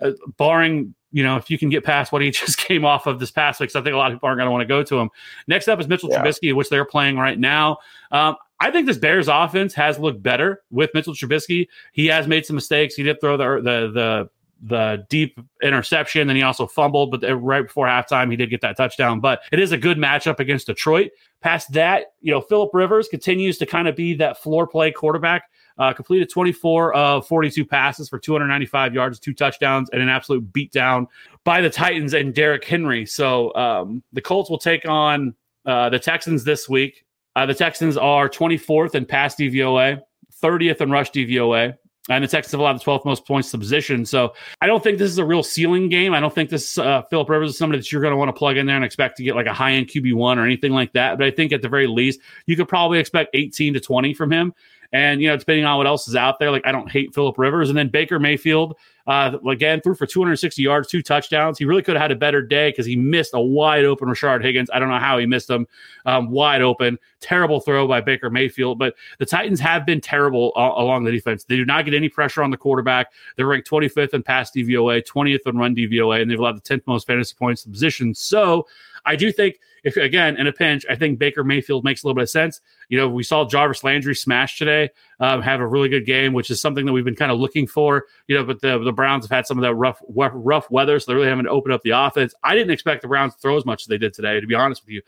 uh, 0.01 0.13
barring 0.37 0.95
you 1.13 1.23
know 1.23 1.37
if 1.37 1.51
you 1.51 1.59
can 1.59 1.69
get 1.69 1.85
past 1.85 2.13
what 2.13 2.23
he 2.23 2.31
just 2.33 2.59
came 2.59 2.85
off 2.85 3.07
of 3.07 3.21
this 3.21 3.31
past 3.31 3.61
week. 3.61 3.71
So 3.71 3.81
I 3.81 3.83
think 3.83 3.95
a 3.95 3.97
lot 3.97 4.11
of 4.13 4.17
people 4.17 4.29
aren't 4.29 4.39
going 4.39 4.47
to 4.47 4.53
want 4.53 4.63
to 4.63 4.67
go 4.67 4.83
to 4.83 4.99
him. 4.99 5.11
Next 5.47 5.69
up 5.69 5.81
is 5.81 5.89
Mitchell 5.89 6.11
Yeah. 6.11 6.23
Trubisky, 6.23 6.55
which 6.55 6.69
they're 6.69 6.85
playing 6.85 7.17
right 7.17 7.39
now. 7.39 7.79
Um, 8.11 8.37
I 8.61 8.71
think 8.71 8.87
this 8.87 8.99
Bears 8.99 9.29
offense 9.29 9.75
has 9.75 9.99
looked 9.99 10.23
better 10.23 10.63
with 10.71 10.91
Mitchell 10.95 11.15
Trubisky. 11.15 11.67
He 11.93 12.07
has 12.07 12.27
made 12.27 12.47
some 12.47 12.57
mistakes. 12.57 12.95
He 12.95 13.03
did 13.03 13.21
throw 13.21 13.37
the 13.37 13.61
the 13.63 13.91
the 13.93 14.31
the 14.67 15.07
deep 15.11 15.39
interception, 15.63 16.31
and 16.31 16.37
he 16.37 16.43
also 16.43 16.67
fumbled. 16.67 17.11
But 17.11 17.23
right 17.43 17.63
before 17.63 17.87
halftime, 17.87 18.31
he 18.31 18.37
did 18.37 18.51
get 18.51 18.63
that 18.63 18.77
touchdown. 18.77 19.21
But 19.21 19.43
it 19.53 19.61
is 19.61 19.73
a 19.73 19.79
good 19.79 19.99
matchup 19.99 20.41
against 20.41 20.67
Detroit. 20.67 21.11
Past 21.43 21.73
that, 21.73 22.15
you 22.23 22.33
know, 22.33 22.41
Philip 22.41 22.71
Rivers 22.73 23.09
continues 23.09 23.59
to 23.59 23.67
kind 23.67 23.89
of 23.89 23.95
be 23.95 24.15
that 24.15 24.39
floor 24.39 24.67
play 24.67 24.91
quarterback. 24.91 25.51
Uh, 25.77 25.93
completed 25.93 26.31
24 26.31 26.95
of 26.95 27.27
42 27.27 27.65
passes 27.65 28.09
for 28.09 28.19
295 28.19 28.95
yards, 28.95 29.19
two 29.19 29.35
touchdowns, 29.35 29.91
and 29.91 30.01
an 30.01 30.09
absolute 30.09 30.53
beatdown 30.53 31.07
by 31.43 31.61
the 31.61 31.71
Titans 31.71 32.15
and 32.15 32.33
Derrick 32.33 32.65
Henry. 32.65 33.05
So 33.07 33.53
um, 33.55 34.03
the 34.13 34.21
Colts 34.21 34.49
will 34.49 34.59
take 34.59 34.87
on 34.89 35.35
uh, 35.67 35.91
the 35.91 35.99
Texans 35.99 36.45
this 36.45 36.69
week. 36.69 37.05
Uh, 37.37 37.47
the 37.47 37.55
Texans 37.55 37.97
are 37.97 38.29
24th 38.29 38.95
in 38.95 39.05
pass 39.05 39.35
DVOA, 39.35 40.01
30th 40.43 40.81
in 40.81 40.91
rush 40.91 41.11
DVOA. 41.11 41.77
And 42.11 42.23
the 42.23 42.29
Texans 42.29 42.53
have 42.53 42.61
allowed 42.61 42.79
the 42.79 42.85
12th 42.85 43.07
most 43.07 43.27
points 43.27 43.51
to 43.51 43.59
position. 43.59 44.05
So 44.05 44.35
I 44.61 44.67
don't 44.67 44.83
think 44.83 44.99
this 44.99 45.11
is 45.11 45.17
a 45.17 45.25
real 45.25 45.43
ceiling 45.43 45.89
game. 45.89 46.13
I 46.13 46.21
don't 46.21 46.35
think 46.35 46.51
this 46.51 46.77
uh, 46.77 47.01
Philip 47.09 47.31
Rivers 47.31 47.53
is 47.53 47.59
somebody 47.59 47.81
that 47.81 47.91
you're 47.91 48.03
going 48.03 48.13
to 48.13 48.19
want 48.19 48.29
to 48.29 48.39
plug 48.39 48.59
in 48.59 48.67
there 48.67 48.77
and 48.77 48.85
expect 48.85 49.17
to 49.17 49.23
get 49.23 49.35
like 49.35 49.47
a 49.47 49.55
high 49.55 49.73
end 49.73 49.89
QB1 49.89 50.37
or 50.37 50.45
anything 50.45 50.73
like 50.73 50.93
that. 50.93 51.17
But 51.17 51.27
I 51.27 51.31
think 51.31 51.53
at 51.53 51.63
the 51.63 51.69
very 51.69 51.87
least, 51.87 52.21
you 52.45 52.57
could 52.57 52.69
probably 52.69 52.99
expect 52.99 53.31
18 53.33 53.73
to 53.73 53.81
20 53.81 54.13
from 54.13 54.31
him. 54.31 54.53
And, 54.95 55.21
you 55.21 55.27
know, 55.27 55.37
depending 55.37 55.65
on 55.65 55.77
what 55.77 55.89
else 55.89 56.07
is 56.07 56.15
out 56.15 56.39
there, 56.39 56.53
like 56.53 56.65
I 56.65 56.71
don't 56.71 56.89
hate 56.89 57.13
Philip 57.13 57.37
Rivers. 57.37 57.69
And 57.69 57.77
then 57.77 57.89
Baker 57.89 58.21
Mayfield, 58.21 58.77
uh, 59.09 59.37
again, 59.51 59.81
threw 59.81 59.93
for 59.93 60.07
260 60.07 60.63
yards, 60.63 60.87
two 60.87 61.03
touchdowns. 61.03 61.59
He 61.59 61.65
really 61.65 61.83
could 61.83 61.97
have 61.97 62.03
had 62.03 62.13
a 62.13 62.17
better 62.17 62.41
day 62.41 62.71
because 62.71 62.87
he 62.87 62.95
missed 62.95 63.33
a 63.35 63.41
wide 63.41 63.85
open 63.85 64.07
Rashard 64.07 64.45
Higgins. 64.45 64.71
I 64.73 64.79
don't 64.79 64.89
know 64.89 65.01
how 65.01 65.19
he 65.19 65.27
missed 65.27 65.51
him 65.51 65.67
um, 66.07 66.31
wide 66.31 66.63
open. 66.63 66.97
Terrible 67.19 67.59
throw 67.59 67.89
by 67.89 68.01
Baker 68.01 68.31
Mayfield. 68.31 68.79
But 68.79 68.95
the 69.19 69.27
Titans 69.27 69.59
have 69.59 69.85
been 69.85 70.01
terrible 70.01 70.53
a- 70.55 70.81
along 70.81 71.03
the 71.03 71.11
defense. 71.11 71.43
They 71.43 71.57
do 71.57 71.65
not 71.65 71.85
get 71.87 71.95
any 71.95 72.09
pressure 72.09 72.45
on 72.45 72.53
the 72.53 72.57
quarterback. 72.57 73.09
They're 73.35 73.49
ranked 73.49 73.69
25th 73.69 74.15
in 74.15 74.23
pass 74.23 74.53
DVOA, 74.53 75.05
20th 75.05 75.41
in 75.47 75.59
run 75.59 75.75
DVOA, 75.75 76.23
and 76.23 76.31
they've 76.31 76.39
allowed 76.39 76.57
the 76.57 76.77
10th 76.77 76.87
most 76.87 77.09
fantasy 77.09 77.35
points 77.37 77.63
to 77.63 77.69
the 77.69 77.73
position. 77.73 78.15
So 78.15 78.69
I 79.05 79.17
do 79.17 79.33
think, 79.33 79.59
if 79.85 79.97
again, 79.97 80.37
in 80.39 80.47
a 80.47 80.53
pinch, 80.53 80.85
I 80.89 80.97
think 80.97 81.19
Baker 81.19 81.45
Mayfield 81.45 81.85
makes 81.85 82.03
a 82.03 82.07
little 82.07 82.15
bit 82.15 82.23
of 82.23 82.31
sense. 82.31 82.61
You 82.89 82.99
know, 82.99 83.09
we 83.09 83.23
saw 83.23 83.47
Jarvis 83.47 83.85
Landry 83.85 84.15
smash 84.15 84.59
today, 84.59 84.89
um, 85.21 85.43
have 85.43 85.61
a 85.61 85.67
really 85.67 85.91
good 85.91 86.07
game, 86.07 86.33
which 86.33 86.51
is 86.51 86.61
something 86.61 86.87
that 86.87 86.93
we've 86.93 87.05
been 87.05 87.15
kind 87.15 87.31
of 87.31 87.39
looking 87.39 87.67
for. 87.67 88.07
You 88.27 88.37
know, 88.37 88.45
but 88.45 88.63
the 88.63 88.79
the 88.79 88.93
Browns 88.93 89.25
have 89.25 89.31
had 89.31 89.47
some 89.47 89.59
of 89.59 89.63
that 89.63 89.75
rough 89.75 90.01
rough, 90.09 90.33
rough 90.35 90.71
weather, 90.71 90.99
so 90.99 91.13
they 91.13 91.15
really 91.15 91.29
haven't 91.29 91.49
opened 91.49 91.75
up 91.75 91.83
the 91.83 91.91
offense. 91.91 92.35
I 92.43 92.55
didn't 92.55 92.73
expect 92.73 93.03
the 93.03 93.09
Browns 93.09 93.35
to 93.35 93.41
throw 93.41 93.59
as 93.59 93.67
much 93.67 93.83
as 93.83 93.87
they 93.87 93.99
did 93.99 94.15
today, 94.15 94.41
to 94.41 94.47
be 94.47 94.55
honest 94.55 94.83
with 94.83 94.91
you. 94.91 95.03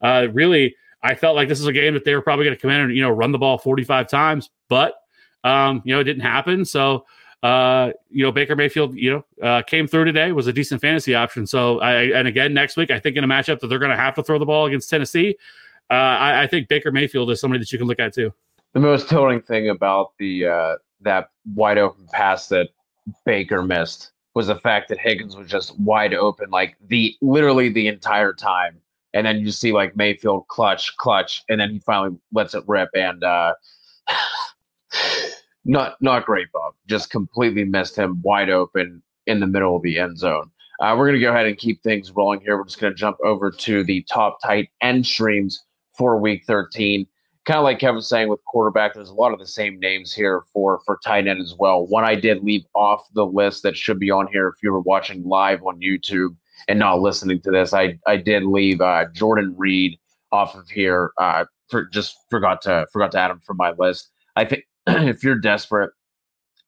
Uh, 0.00 0.28
really, 0.32 0.76
I 1.02 1.16
felt 1.16 1.34
like 1.34 1.48
this 1.48 1.60
is 1.60 1.66
a 1.66 1.72
game 1.72 1.94
that 1.94 2.04
they 2.04 2.14
were 2.14 2.22
probably 2.22 2.44
going 2.44 2.56
to 2.56 2.62
come 2.62 2.70
in 2.70 2.80
and 2.80 2.94
you 2.94 3.02
know 3.02 3.10
run 3.10 3.32
the 3.32 3.38
ball 3.38 3.58
45 3.58 4.08
times, 4.08 4.50
but 4.68 4.94
um, 5.42 5.82
you 5.84 5.92
know 5.92 6.00
it 6.00 6.04
didn't 6.04 6.22
happen. 6.22 6.64
So 6.64 7.06
uh, 7.42 7.90
you 8.10 8.24
know 8.24 8.32
Baker 8.32 8.54
Mayfield, 8.54 8.94
you 8.96 9.10
know, 9.10 9.46
uh, 9.46 9.62
came 9.62 9.86
through 9.86 10.04
today 10.04 10.32
was 10.32 10.46
a 10.46 10.52
decent 10.52 10.80
fantasy 10.80 11.14
option. 11.14 11.46
So 11.46 11.80
I 11.80 12.04
and 12.04 12.28
again 12.28 12.54
next 12.54 12.76
week, 12.76 12.90
I 12.90 12.98
think 12.98 13.16
in 13.16 13.24
a 13.24 13.28
matchup 13.28 13.60
that 13.60 13.66
they're 13.66 13.78
going 13.78 13.90
to 13.90 13.96
have 13.96 14.14
to 14.14 14.22
throw 14.22 14.38
the 14.38 14.46
ball 14.46 14.66
against 14.66 14.88
Tennessee, 14.88 15.36
uh, 15.90 15.94
I, 15.94 16.42
I 16.42 16.46
think 16.46 16.68
Baker 16.68 16.92
Mayfield 16.92 17.30
is 17.30 17.40
somebody 17.40 17.58
that 17.58 17.72
you 17.72 17.78
can 17.78 17.88
look 17.88 18.00
at 18.00 18.14
too. 18.14 18.32
The 18.74 18.80
most 18.80 19.08
tilting 19.08 19.42
thing 19.42 19.68
about 19.68 20.12
the 20.18 20.46
uh, 20.46 20.74
that 21.00 21.30
wide 21.54 21.78
open 21.78 22.06
pass 22.12 22.48
that 22.48 22.68
Baker 23.24 23.62
missed 23.62 24.12
was 24.34 24.46
the 24.46 24.56
fact 24.56 24.88
that 24.88 24.98
Higgins 24.98 25.36
was 25.36 25.48
just 25.48 25.78
wide 25.78 26.14
open, 26.14 26.50
like 26.50 26.76
the 26.86 27.14
literally 27.20 27.68
the 27.68 27.88
entire 27.88 28.32
time. 28.32 28.80
And 29.14 29.26
then 29.26 29.40
you 29.40 29.50
see 29.50 29.72
like 29.72 29.94
Mayfield 29.94 30.48
clutch, 30.48 30.96
clutch, 30.96 31.42
and 31.50 31.60
then 31.60 31.70
he 31.70 31.80
finally 31.80 32.16
lets 32.32 32.54
it 32.54 32.64
rip. 32.66 32.88
And 32.94 33.22
uh, 33.22 33.52
not 35.64 35.96
not 36.00 36.26
great, 36.26 36.50
Bob. 36.52 36.74
Just 36.88 37.10
completely 37.10 37.64
missed 37.64 37.96
him 37.96 38.20
wide 38.22 38.50
open 38.50 39.02
in 39.26 39.40
the 39.40 39.46
middle 39.46 39.76
of 39.76 39.82
the 39.82 39.98
end 39.98 40.18
zone. 40.18 40.50
Uh, 40.80 40.94
we're 40.98 41.06
going 41.06 41.18
to 41.18 41.24
go 41.24 41.30
ahead 41.30 41.46
and 41.46 41.58
keep 41.58 41.82
things 41.82 42.10
rolling 42.10 42.40
here. 42.40 42.56
We're 42.56 42.64
just 42.64 42.80
going 42.80 42.92
to 42.92 42.98
jump 42.98 43.16
over 43.24 43.50
to 43.50 43.84
the 43.84 44.02
top 44.10 44.38
tight 44.42 44.70
end 44.80 45.06
streams 45.06 45.64
for 45.96 46.18
week 46.18 46.44
13 46.46 47.06
kind 47.44 47.58
of 47.58 47.64
like 47.64 47.78
Kevin 47.78 48.00
saying 48.00 48.28
with 48.28 48.44
quarterback, 48.44 48.94
there's 48.94 49.10
a 49.10 49.14
lot 49.14 49.32
of 49.32 49.38
the 49.38 49.46
same 49.46 49.78
names 49.80 50.12
here 50.12 50.44
for 50.52 50.80
for 50.84 50.98
tight 51.04 51.26
end 51.26 51.40
as 51.40 51.54
well. 51.58 51.86
One 51.86 52.04
I 52.04 52.14
did 52.14 52.42
leave 52.42 52.64
off 52.74 53.06
the 53.14 53.26
list 53.26 53.62
that 53.62 53.76
should 53.76 53.98
be 53.98 54.10
on 54.10 54.28
here 54.28 54.48
if 54.48 54.62
you 54.62 54.72
were 54.72 54.80
watching 54.80 55.24
live 55.24 55.62
on 55.62 55.80
YouTube 55.80 56.36
and 56.68 56.78
not 56.78 57.00
listening 57.00 57.40
to 57.42 57.50
this. 57.50 57.72
I 57.72 57.98
I 58.06 58.16
did 58.16 58.44
leave 58.44 58.80
uh, 58.80 59.06
Jordan 59.12 59.54
Reed 59.56 59.98
off 60.30 60.54
of 60.54 60.68
here. 60.68 61.12
Uh, 61.18 61.44
for 61.68 61.86
just 61.86 62.16
forgot 62.30 62.62
to 62.62 62.86
forgot 62.92 63.12
to 63.12 63.18
add 63.18 63.30
him 63.30 63.40
from 63.44 63.56
my 63.56 63.72
list. 63.78 64.10
I 64.36 64.44
think 64.44 64.64
if 64.86 65.22
you're 65.22 65.38
desperate, 65.38 65.90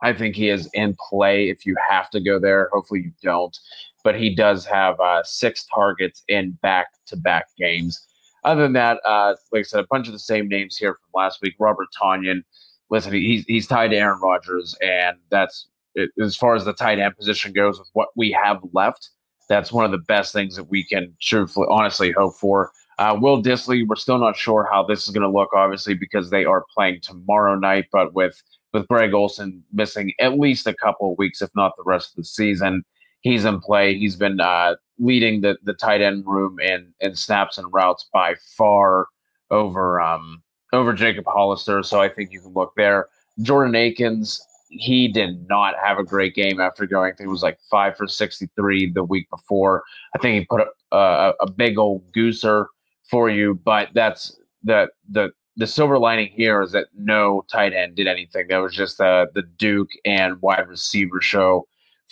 I 0.02 0.12
think 0.12 0.36
he 0.36 0.48
is 0.48 0.68
in 0.74 0.96
play. 1.08 1.48
If 1.48 1.64
you 1.64 1.76
have 1.88 2.10
to 2.10 2.20
go 2.20 2.38
there, 2.38 2.68
hopefully 2.72 3.02
you 3.04 3.12
don't. 3.22 3.56
But 4.02 4.16
he 4.16 4.34
does 4.34 4.66
have 4.66 5.00
uh, 5.00 5.22
six 5.24 5.66
targets 5.74 6.22
in 6.28 6.52
back 6.62 6.88
to 7.06 7.16
back 7.16 7.46
games 7.58 8.06
other 8.44 8.62
than 8.62 8.74
that, 8.74 9.00
uh, 9.06 9.34
like 9.52 9.60
I 9.60 9.62
said, 9.62 9.80
a 9.80 9.86
bunch 9.90 10.06
of 10.06 10.12
the 10.12 10.18
same 10.18 10.48
names 10.48 10.76
here 10.76 10.94
from 10.94 11.20
last 11.20 11.40
week. 11.42 11.54
Robert 11.58 11.88
Tonyan, 12.00 12.42
listen, 12.90 13.12
he's 13.12 13.44
he's 13.46 13.66
tied 13.66 13.88
to 13.88 13.96
Aaron 13.96 14.20
Rodgers, 14.20 14.76
and 14.82 15.16
that's 15.30 15.68
it, 15.94 16.10
as 16.22 16.36
far 16.36 16.54
as 16.54 16.64
the 16.64 16.74
tight 16.74 16.98
end 16.98 17.16
position 17.16 17.52
goes. 17.52 17.78
With 17.78 17.88
what 17.94 18.08
we 18.16 18.30
have 18.32 18.60
left, 18.72 19.10
that's 19.48 19.72
one 19.72 19.84
of 19.84 19.90
the 19.90 19.98
best 19.98 20.32
things 20.32 20.56
that 20.56 20.64
we 20.64 20.84
can 20.84 21.16
truthfully, 21.20 21.66
honestly 21.70 22.12
hope 22.12 22.36
for. 22.36 22.70
Uh, 22.98 23.16
Will 23.20 23.42
Dissly, 23.42 23.86
we're 23.86 23.96
still 23.96 24.18
not 24.18 24.36
sure 24.36 24.68
how 24.70 24.84
this 24.84 25.06
is 25.06 25.10
going 25.12 25.22
to 25.22 25.28
look, 25.28 25.50
obviously, 25.54 25.94
because 25.94 26.30
they 26.30 26.44
are 26.44 26.64
playing 26.74 27.00
tomorrow 27.02 27.56
night. 27.56 27.86
But 27.92 28.14
with 28.14 28.40
with 28.72 28.88
Greg 28.88 29.14
Olsen 29.14 29.62
missing 29.72 30.12
at 30.20 30.38
least 30.38 30.66
a 30.66 30.74
couple 30.74 31.12
of 31.12 31.18
weeks, 31.18 31.42
if 31.42 31.50
not 31.54 31.72
the 31.76 31.84
rest 31.84 32.10
of 32.10 32.16
the 32.16 32.24
season, 32.24 32.82
he's 33.20 33.44
in 33.44 33.60
play. 33.60 33.96
He's 33.96 34.16
been 34.16 34.40
uh, 34.40 34.76
leading 34.98 35.40
the 35.40 35.56
the 35.64 35.74
tight 35.74 36.02
end 36.02 36.24
room 36.26 36.60
in 36.60 36.92
in 37.00 37.14
snaps 37.14 37.58
and 37.58 37.72
routes 37.72 38.08
by 38.12 38.34
far 38.56 39.06
over 39.50 40.00
um 40.00 40.42
over 40.72 40.92
Jacob 40.92 41.24
Hollister. 41.26 41.82
So 41.82 42.00
I 42.00 42.08
think 42.08 42.32
you 42.32 42.40
can 42.40 42.52
look 42.52 42.72
there. 42.76 43.08
Jordan 43.42 43.74
Akins, 43.74 44.40
he 44.68 45.08
did 45.08 45.48
not 45.48 45.74
have 45.82 45.98
a 45.98 46.04
great 46.04 46.34
game 46.34 46.60
after 46.60 46.86
going. 46.86 47.12
I 47.12 47.16
think 47.16 47.26
it 47.26 47.30
was 47.30 47.42
like 47.42 47.58
five 47.70 47.96
for 47.96 48.06
sixty 48.06 48.48
three 48.56 48.90
the 48.90 49.04
week 49.04 49.28
before. 49.30 49.82
I 50.14 50.18
think 50.18 50.38
he 50.38 50.46
put 50.46 50.60
up 50.60 50.72
uh, 50.92 51.32
a 51.40 51.50
big 51.50 51.78
old 51.78 52.04
gooser 52.12 52.66
for 53.10 53.30
you, 53.30 53.60
but 53.64 53.88
that's 53.94 54.38
the 54.62 54.88
the 55.10 55.30
the 55.56 55.66
silver 55.66 55.98
lining 55.98 56.28
here 56.28 56.62
is 56.62 56.72
that 56.72 56.88
no 56.96 57.44
tight 57.50 57.72
end 57.72 57.96
did 57.96 58.06
anything. 58.06 58.46
That 58.48 58.58
was 58.58 58.74
just 58.74 58.98
the 58.98 59.26
the 59.34 59.42
Duke 59.42 59.90
and 60.04 60.40
wide 60.42 60.68
receiver 60.68 61.20
show 61.20 61.66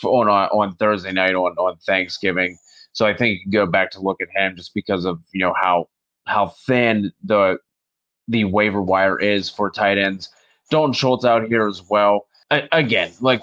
on 0.04 0.28
on 0.28 0.75
Thursday 0.76 1.12
night 1.12 1.34
on 1.34 1.52
on 1.52 1.76
Thanksgiving. 1.78 2.58
So 2.92 3.06
I 3.06 3.16
think 3.16 3.38
you 3.38 3.42
can 3.44 3.52
go 3.52 3.66
back 3.66 3.90
to 3.92 4.00
look 4.00 4.20
at 4.20 4.28
him 4.34 4.56
just 4.56 4.75
because 4.75 5.04
of 5.04 5.20
you 5.32 5.40
know 5.40 5.54
how 5.61 5.88
how 6.26 6.54
thin 6.66 7.12
the 7.25 7.58
the 8.28 8.44
waiver 8.44 8.82
wire 8.82 9.18
is 9.18 9.50
for 9.50 9.70
tight 9.70 9.99
ends. 9.99 10.28
Dalton 10.70 10.94
Schultz 10.94 11.25
out 11.25 11.46
here 11.46 11.66
as 11.66 11.82
well. 11.88 12.26
I, 12.50 12.68
again, 12.72 13.12
like 13.20 13.42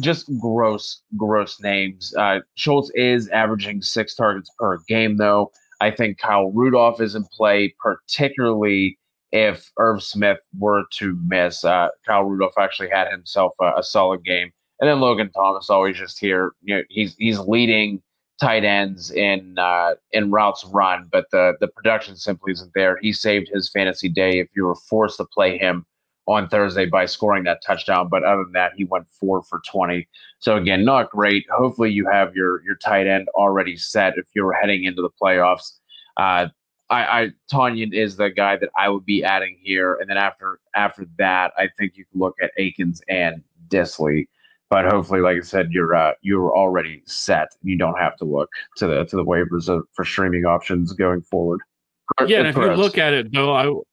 just 0.00 0.30
gross, 0.38 1.02
gross 1.16 1.60
names. 1.60 2.14
Uh, 2.16 2.40
Schultz 2.54 2.90
is 2.94 3.28
averaging 3.28 3.82
six 3.82 4.14
targets 4.14 4.50
per 4.58 4.78
game, 4.88 5.16
though. 5.16 5.50
I 5.80 5.90
think 5.90 6.18
Kyle 6.18 6.50
Rudolph 6.52 7.00
is 7.00 7.14
in 7.14 7.24
play, 7.24 7.74
particularly 7.78 8.98
if 9.32 9.70
Irv 9.78 10.02
Smith 10.02 10.38
were 10.58 10.84
to 10.98 11.18
miss. 11.26 11.64
Uh, 11.64 11.88
Kyle 12.06 12.24
Rudolph 12.24 12.54
actually 12.58 12.90
had 12.90 13.10
himself 13.10 13.52
a, 13.60 13.72
a, 13.78 13.82
solid 13.82 14.24
game, 14.24 14.50
and 14.80 14.88
then 14.88 15.00
Logan 15.00 15.30
Thomas 15.32 15.68
always 15.68 15.96
just 15.96 16.18
here. 16.18 16.52
You 16.62 16.76
know, 16.76 16.82
he's 16.88 17.14
he's 17.18 17.38
leading 17.38 18.02
tight 18.40 18.64
ends 18.64 19.10
in 19.10 19.58
uh, 19.58 19.94
in 20.12 20.30
routes 20.30 20.64
run, 20.72 21.08
but 21.10 21.26
the 21.32 21.54
the 21.60 21.68
production 21.68 22.16
simply 22.16 22.52
isn't 22.52 22.72
there. 22.74 22.98
He 23.00 23.12
saved 23.12 23.48
his 23.52 23.70
fantasy 23.70 24.08
day 24.08 24.38
if 24.38 24.48
you 24.54 24.64
were 24.64 24.76
forced 24.88 25.18
to 25.18 25.26
play 25.26 25.58
him 25.58 25.84
on 26.26 26.48
Thursday 26.48 26.86
by 26.86 27.06
scoring 27.06 27.44
that 27.44 27.62
touchdown. 27.64 28.08
But 28.08 28.24
other 28.24 28.44
than 28.44 28.52
that, 28.52 28.72
he 28.76 28.84
went 28.84 29.06
four 29.10 29.42
for 29.42 29.60
twenty. 29.70 30.08
So 30.38 30.56
again, 30.56 30.84
not 30.84 31.10
great. 31.10 31.46
Hopefully, 31.50 31.90
you 31.90 32.06
have 32.10 32.34
your 32.34 32.62
your 32.64 32.76
tight 32.76 33.06
end 33.06 33.28
already 33.34 33.76
set 33.76 34.14
if 34.16 34.26
you're 34.34 34.52
heading 34.52 34.84
into 34.84 35.02
the 35.02 35.10
playoffs. 35.22 35.78
Uh, 36.16 36.48
I, 36.88 37.22
I 37.22 37.30
Tonyan 37.52 37.92
is 37.92 38.16
the 38.16 38.30
guy 38.30 38.56
that 38.56 38.70
I 38.76 38.88
would 38.88 39.04
be 39.04 39.24
adding 39.24 39.58
here, 39.62 39.94
and 39.94 40.08
then 40.08 40.16
after 40.16 40.60
after 40.74 41.06
that, 41.18 41.52
I 41.56 41.68
think 41.78 41.92
you 41.96 42.04
can 42.10 42.20
look 42.20 42.34
at 42.42 42.52
Akins 42.56 43.00
and 43.08 43.42
Dissly. 43.68 44.28
But 44.68 44.84
hopefully, 44.84 45.20
like 45.20 45.36
I 45.36 45.40
said, 45.40 45.70
you're 45.70 45.94
uh, 45.94 46.12
you're 46.22 46.56
already 46.56 47.02
set. 47.06 47.48
You 47.62 47.78
don't 47.78 47.98
have 47.98 48.16
to 48.16 48.24
look 48.24 48.48
to 48.78 48.86
the 48.86 49.04
to 49.04 49.16
the 49.16 49.24
waivers 49.24 49.68
of, 49.68 49.84
for 49.92 50.04
streaming 50.04 50.44
options 50.44 50.92
going 50.92 51.22
forward. 51.22 51.60
Yeah, 52.26 52.38
and 52.38 52.48
if 52.48 52.56
you 52.56 52.72
look 52.72 52.98
at 52.98 53.12
it 53.12 53.32
though, 53.32 53.84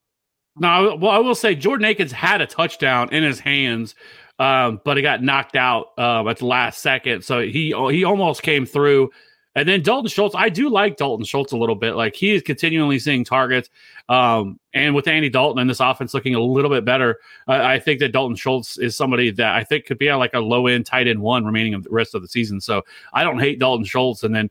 I 0.62 0.82
no, 0.82 0.96
well, 0.96 1.12
I 1.12 1.18
will 1.20 1.36
say 1.36 1.56
Jordan 1.56 1.86
Akins 1.86 2.12
had 2.12 2.42
a 2.42 2.46
touchdown 2.46 3.10
in 3.14 3.24
his 3.24 3.40
hands, 3.40 3.96
um, 4.40 4.82
but 4.84 4.98
he 4.98 5.04
got 5.04 5.24
knocked 5.24 5.56
out 5.56 5.88
uh, 5.98 6.28
at 6.28 6.38
the 6.38 6.46
last 6.46 6.82
second. 6.82 7.24
So 7.24 7.42
he 7.42 7.74
he 7.92 8.04
almost 8.04 8.44
came 8.44 8.66
through. 8.66 9.12
And 9.56 9.70
then 9.70 9.84
Dalton 9.84 10.10
Schultz, 10.10 10.36
I 10.36 10.50
do 10.50 10.70
like 10.70 10.98
Dalton 10.98 11.26
Schultz 11.26 11.52
a 11.52 11.58
little 11.58 11.76
bit. 11.76 11.96
Like 11.96 12.16
he 12.16 12.32
is 12.32 12.42
continually 12.42 12.98
seeing 12.98 13.24
targets. 13.24 13.70
Um, 14.10 14.60
and 14.74 14.96
with 14.96 15.08
Andy 15.08 15.30
Dalton 15.30 15.60
and 15.60 15.70
this 15.70 15.80
offense 15.80 16.14
looking 16.14 16.34
a 16.34 16.40
little 16.40 16.72
bit 16.72 16.84
better, 16.84 17.20
uh, 17.48 17.54
I 17.54 17.80
think 17.80 18.00
that 18.00 18.12
Dalton 18.12 18.36
Schultz 18.36 18.80
is 18.80 18.98
somebody 18.98 19.30
that 19.32 19.56
I 19.56 19.64
think 19.64 19.86
could 19.86 20.00
be 20.00 20.12
like 20.12 20.34
a 20.34 20.40
low 20.40 20.66
end 20.68 20.88
tight 20.88 21.08
end 21.08 21.22
one 21.22 21.46
remaining 21.46 21.76
of 21.76 21.84
the 21.84 21.92
rest 21.92 22.16
of 22.16 22.24
the 22.24 22.28
season. 22.28 22.60
So 22.60 22.82
I 23.14 23.24
don't 23.24 23.40
hate 23.40 23.60
Dalton 23.60 23.86
Schultz. 23.86 24.24
And 24.24 24.34
then 24.34 24.50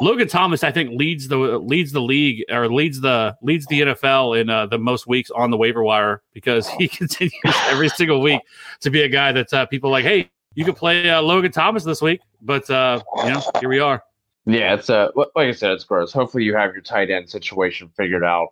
Logan 0.00 0.28
Thomas, 0.28 0.62
I 0.62 0.70
think 0.70 0.90
leads 0.90 1.26
the 1.28 1.36
leads 1.36 1.92
the 1.92 2.02
league 2.02 2.44
or 2.50 2.68
leads 2.68 3.00
the 3.00 3.36
leads 3.40 3.66
the 3.66 3.80
NFL 3.80 4.40
in 4.40 4.50
uh, 4.50 4.66
the 4.66 4.78
most 4.78 5.06
weeks 5.06 5.30
on 5.30 5.50
the 5.50 5.56
waiver 5.56 5.82
wire 5.82 6.22
because 6.34 6.68
he 6.68 6.86
continues 6.88 7.56
every 7.66 7.88
single 7.88 8.20
week 8.20 8.42
to 8.80 8.90
be 8.90 9.02
a 9.02 9.08
guy 9.08 9.32
that 9.32 9.52
uh, 9.54 9.66
people 9.66 9.90
like. 9.90 10.04
Hey, 10.04 10.30
you 10.54 10.64
could 10.66 10.76
play 10.76 11.08
uh, 11.08 11.22
Logan 11.22 11.50
Thomas 11.50 11.82
this 11.82 12.02
week, 12.02 12.20
but 12.42 12.68
uh, 12.68 13.02
you 13.24 13.30
know 13.30 13.42
here 13.60 13.70
we 13.70 13.80
are. 13.80 14.04
Yeah, 14.46 14.74
it's 14.74 14.90
a 14.90 15.10
like 15.14 15.28
I 15.36 15.52
said, 15.52 15.72
it's 15.72 15.84
gross. 15.84 16.12
Hopefully, 16.12 16.44
you 16.44 16.54
have 16.54 16.72
your 16.72 16.82
tight 16.82 17.10
end 17.10 17.30
situation 17.30 17.90
figured 17.96 18.24
out, 18.24 18.48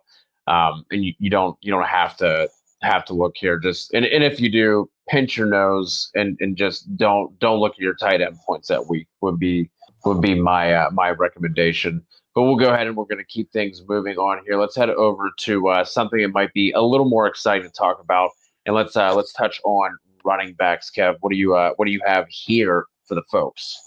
um, 0.47 0.85
and 0.91 1.05
you, 1.05 1.13
you 1.19 1.29
don't 1.29 1.55
you 1.61 1.71
don't 1.71 1.85
have 1.85 2.17
to 2.17 2.49
have 2.81 3.05
to 3.05 3.13
look 3.13 3.37
here. 3.37 3.59
Just 3.59 3.93
and, 3.93 4.03
and 4.05 4.23
if 4.23 4.39
you 4.39 4.51
do, 4.51 4.89
pinch 5.07 5.37
your 5.37 5.47
nose 5.47 6.09
and 6.15 6.37
and 6.39 6.57
just 6.57 6.95
don't 6.97 7.37
don't 7.39 7.59
look 7.59 7.73
at 7.73 7.79
your 7.79 7.93
tight 7.95 8.21
end 8.21 8.37
points 8.45 8.67
that 8.69 8.87
week 8.87 9.07
would 9.21 9.37
be 9.37 9.69
would 10.05 10.21
be 10.21 10.33
my 10.33 10.73
uh, 10.73 10.89
my 10.91 11.11
recommendation. 11.11 12.03
But 12.33 12.43
we'll 12.43 12.55
go 12.55 12.73
ahead 12.73 12.87
and 12.87 12.97
we're 12.97 13.05
going 13.05 13.19
to 13.19 13.25
keep 13.25 13.51
things 13.51 13.83
moving 13.87 14.17
on 14.17 14.41
here. 14.47 14.57
Let's 14.57 14.75
head 14.75 14.89
over 14.89 15.29
to 15.41 15.67
uh, 15.67 15.83
something 15.83 16.19
that 16.21 16.29
might 16.29 16.51
be 16.53 16.71
a 16.71 16.81
little 16.81 17.07
more 17.07 17.27
exciting 17.27 17.69
to 17.69 17.73
talk 17.73 17.99
about, 18.01 18.31
and 18.65 18.75
let's 18.75 18.95
uh, 18.95 19.13
let's 19.13 19.33
touch 19.33 19.61
on 19.63 19.95
running 20.25 20.53
backs. 20.53 20.89
Kev, 20.95 21.17
what 21.21 21.31
do 21.31 21.37
you 21.37 21.55
uh, 21.55 21.73
what 21.75 21.85
do 21.85 21.91
you 21.91 22.01
have 22.05 22.25
here 22.29 22.85
for 23.07 23.13
the 23.13 23.23
folks? 23.31 23.77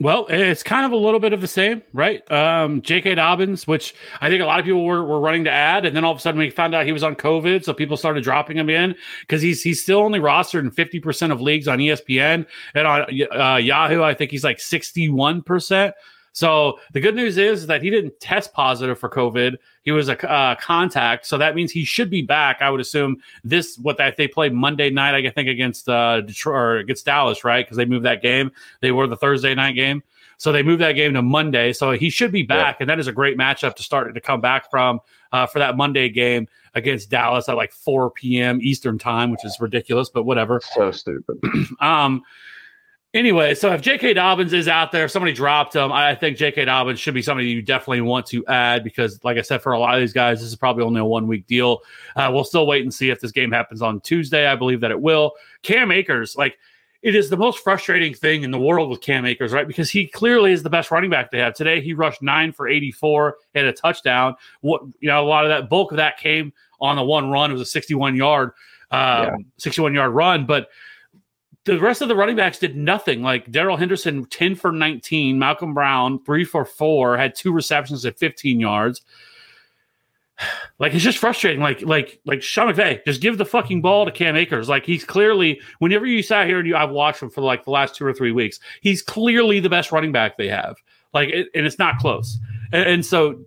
Well, 0.00 0.26
it's 0.28 0.64
kind 0.64 0.84
of 0.84 0.90
a 0.90 0.96
little 0.96 1.20
bit 1.20 1.32
of 1.32 1.40
the 1.40 1.46
same, 1.46 1.80
right? 1.92 2.28
Um, 2.30 2.82
J.K. 2.82 3.14
Dobbins, 3.14 3.64
which 3.66 3.94
I 4.20 4.28
think 4.28 4.42
a 4.42 4.44
lot 4.44 4.58
of 4.58 4.64
people 4.64 4.84
were, 4.84 5.04
were 5.04 5.20
running 5.20 5.44
to 5.44 5.52
add, 5.52 5.86
and 5.86 5.94
then 5.94 6.04
all 6.04 6.10
of 6.10 6.18
a 6.18 6.20
sudden 6.20 6.40
we 6.40 6.50
found 6.50 6.74
out 6.74 6.84
he 6.84 6.90
was 6.90 7.04
on 7.04 7.14
COVID, 7.14 7.64
so 7.64 7.72
people 7.72 7.96
started 7.96 8.24
dropping 8.24 8.56
him 8.56 8.68
in 8.68 8.96
because 9.20 9.40
he's 9.40 9.62
he's 9.62 9.80
still 9.80 10.00
only 10.00 10.18
rostered 10.18 10.60
in 10.60 10.72
fifty 10.72 10.98
percent 10.98 11.32
of 11.32 11.40
leagues 11.40 11.68
on 11.68 11.78
ESPN 11.78 12.44
and 12.74 12.86
on 12.86 13.02
uh, 13.38 13.56
Yahoo. 13.56 14.02
I 14.02 14.14
think 14.14 14.32
he's 14.32 14.42
like 14.42 14.58
sixty 14.58 15.08
one 15.08 15.42
percent. 15.42 15.94
So 16.34 16.80
the 16.92 17.00
good 17.00 17.14
news 17.14 17.38
is 17.38 17.68
that 17.68 17.80
he 17.80 17.90
didn't 17.90 18.18
test 18.18 18.52
positive 18.52 18.98
for 18.98 19.08
COVID. 19.08 19.56
He 19.82 19.92
was 19.92 20.08
a 20.08 20.30
uh, 20.30 20.56
contact, 20.56 21.26
so 21.26 21.38
that 21.38 21.54
means 21.54 21.70
he 21.70 21.84
should 21.84 22.10
be 22.10 22.22
back. 22.22 22.60
I 22.60 22.70
would 22.70 22.80
assume 22.80 23.18
this 23.44 23.78
what 23.78 23.98
that 23.98 24.16
they 24.16 24.26
played 24.26 24.52
Monday 24.52 24.90
night. 24.90 25.14
I 25.14 25.30
think 25.30 25.48
against 25.48 25.88
uh, 25.88 26.22
Detroit 26.22 26.56
or 26.56 26.76
against 26.78 27.06
Dallas, 27.06 27.44
right? 27.44 27.64
Because 27.64 27.76
they 27.76 27.84
moved 27.84 28.04
that 28.04 28.20
game. 28.20 28.50
They 28.80 28.90
were 28.90 29.06
the 29.06 29.16
Thursday 29.16 29.54
night 29.54 29.76
game. 29.76 30.02
So 30.36 30.50
they 30.50 30.64
moved 30.64 30.82
that 30.82 30.92
game 30.92 31.14
to 31.14 31.22
Monday. 31.22 31.72
So 31.72 31.92
he 31.92 32.10
should 32.10 32.32
be 32.32 32.42
back, 32.42 32.76
yeah. 32.76 32.82
and 32.82 32.90
that 32.90 32.98
is 32.98 33.06
a 33.06 33.12
great 33.12 33.38
matchup 33.38 33.76
to 33.76 33.84
start 33.84 34.12
to 34.12 34.20
come 34.20 34.40
back 34.40 34.68
from 34.72 35.00
uh, 35.30 35.46
for 35.46 35.60
that 35.60 35.76
Monday 35.76 36.08
game 36.08 36.48
against 36.74 37.10
Dallas 37.10 37.48
at 37.48 37.56
like 37.56 37.72
4 37.72 38.10
p.m. 38.10 38.58
Eastern 38.60 38.98
time, 38.98 39.30
which 39.30 39.44
is 39.44 39.56
ridiculous, 39.60 40.08
but 40.08 40.24
whatever. 40.24 40.60
So 40.72 40.90
stupid. 40.90 41.38
um, 41.80 42.24
Anyway, 43.14 43.54
so 43.54 43.72
if 43.72 43.80
J.K. 43.80 44.14
Dobbins 44.14 44.52
is 44.52 44.66
out 44.66 44.90
there, 44.90 45.04
if 45.04 45.10
somebody 45.12 45.32
dropped 45.32 45.76
him. 45.76 45.92
I 45.92 46.16
think 46.16 46.36
J.K. 46.36 46.64
Dobbins 46.64 46.98
should 46.98 47.14
be 47.14 47.22
somebody 47.22 47.48
you 47.48 47.62
definitely 47.62 48.00
want 48.00 48.26
to 48.26 48.44
add 48.46 48.82
because, 48.82 49.22
like 49.22 49.38
I 49.38 49.42
said, 49.42 49.62
for 49.62 49.72
a 49.72 49.78
lot 49.78 49.94
of 49.94 50.00
these 50.00 50.12
guys, 50.12 50.40
this 50.40 50.48
is 50.48 50.56
probably 50.56 50.82
only 50.82 51.00
a 51.00 51.04
one 51.04 51.28
week 51.28 51.46
deal. 51.46 51.82
Uh, 52.16 52.28
we'll 52.32 52.42
still 52.42 52.66
wait 52.66 52.82
and 52.82 52.92
see 52.92 53.10
if 53.10 53.20
this 53.20 53.30
game 53.30 53.52
happens 53.52 53.82
on 53.82 54.00
Tuesday. 54.00 54.48
I 54.48 54.56
believe 54.56 54.80
that 54.80 54.90
it 54.90 55.00
will. 55.00 55.34
Cam 55.62 55.92
Akers, 55.92 56.34
like, 56.36 56.58
it 57.02 57.14
is 57.14 57.30
the 57.30 57.36
most 57.36 57.60
frustrating 57.60 58.14
thing 58.14 58.42
in 58.42 58.50
the 58.50 58.58
world 58.58 58.90
with 58.90 59.00
Cam 59.00 59.24
Akers, 59.26 59.52
right? 59.52 59.68
Because 59.68 59.90
he 59.90 60.08
clearly 60.08 60.50
is 60.50 60.64
the 60.64 60.70
best 60.70 60.90
running 60.90 61.10
back 61.10 61.30
they 61.30 61.38
have 61.38 61.54
today. 61.54 61.80
He 61.80 61.94
rushed 61.94 62.20
nine 62.20 62.50
for 62.50 62.66
84, 62.66 63.36
had 63.54 63.66
a 63.66 63.72
touchdown. 63.72 64.34
What 64.62 64.82
you 64.98 65.08
know, 65.08 65.22
a 65.22 65.28
lot 65.28 65.44
of 65.44 65.50
that 65.50 65.70
bulk 65.70 65.92
of 65.92 65.98
that 65.98 66.18
came 66.18 66.52
on 66.80 66.96
the 66.96 67.04
one 67.04 67.30
run. 67.30 67.50
It 67.50 67.52
was 67.52 67.62
a 67.62 67.66
61 67.66 68.16
yard, 68.16 68.52
um, 68.90 68.98
yeah. 69.00 69.36
61 69.58 69.94
yard 69.94 70.12
run, 70.12 70.46
but 70.46 70.68
the 71.64 71.78
rest 71.78 72.02
of 72.02 72.08
the 72.08 72.16
running 72.16 72.36
backs 72.36 72.58
did 72.58 72.76
nothing. 72.76 73.22
Like 73.22 73.50
Darrell 73.50 73.76
Henderson, 73.76 74.26
10 74.26 74.54
for 74.54 74.70
19. 74.70 75.38
Malcolm 75.38 75.74
Brown, 75.74 76.22
3 76.24 76.44
for 76.44 76.64
4, 76.64 77.16
had 77.16 77.34
two 77.34 77.52
receptions 77.52 78.04
at 78.04 78.18
15 78.18 78.60
yards. 78.60 79.02
Like 80.80 80.92
it's 80.92 81.04
just 81.04 81.18
frustrating. 81.18 81.60
Like, 81.60 81.82
like, 81.82 82.20
like 82.24 82.42
Sean 82.42 82.66
McVay, 82.66 83.04
just 83.04 83.20
give 83.20 83.38
the 83.38 83.44
fucking 83.44 83.80
ball 83.80 84.04
to 84.04 84.10
Cam 84.10 84.34
Akers. 84.34 84.68
Like 84.68 84.84
he's 84.84 85.04
clearly, 85.04 85.60
whenever 85.78 86.04
you 86.04 86.20
sat 86.20 86.48
here 86.48 86.58
and 86.58 86.66
you, 86.66 86.74
I've 86.74 86.90
watched 86.90 87.22
him 87.22 87.30
for 87.30 87.42
like 87.42 87.64
the 87.64 87.70
last 87.70 87.94
two 87.94 88.04
or 88.04 88.12
three 88.12 88.32
weeks, 88.32 88.58
he's 88.80 89.00
clearly 89.00 89.60
the 89.60 89.70
best 89.70 89.92
running 89.92 90.10
back 90.10 90.36
they 90.36 90.48
have. 90.48 90.74
Like, 91.12 91.28
it, 91.28 91.46
and 91.54 91.64
it's 91.64 91.78
not 91.78 91.98
close. 91.98 92.40
And, 92.72 92.88
and 92.88 93.06
so 93.06 93.44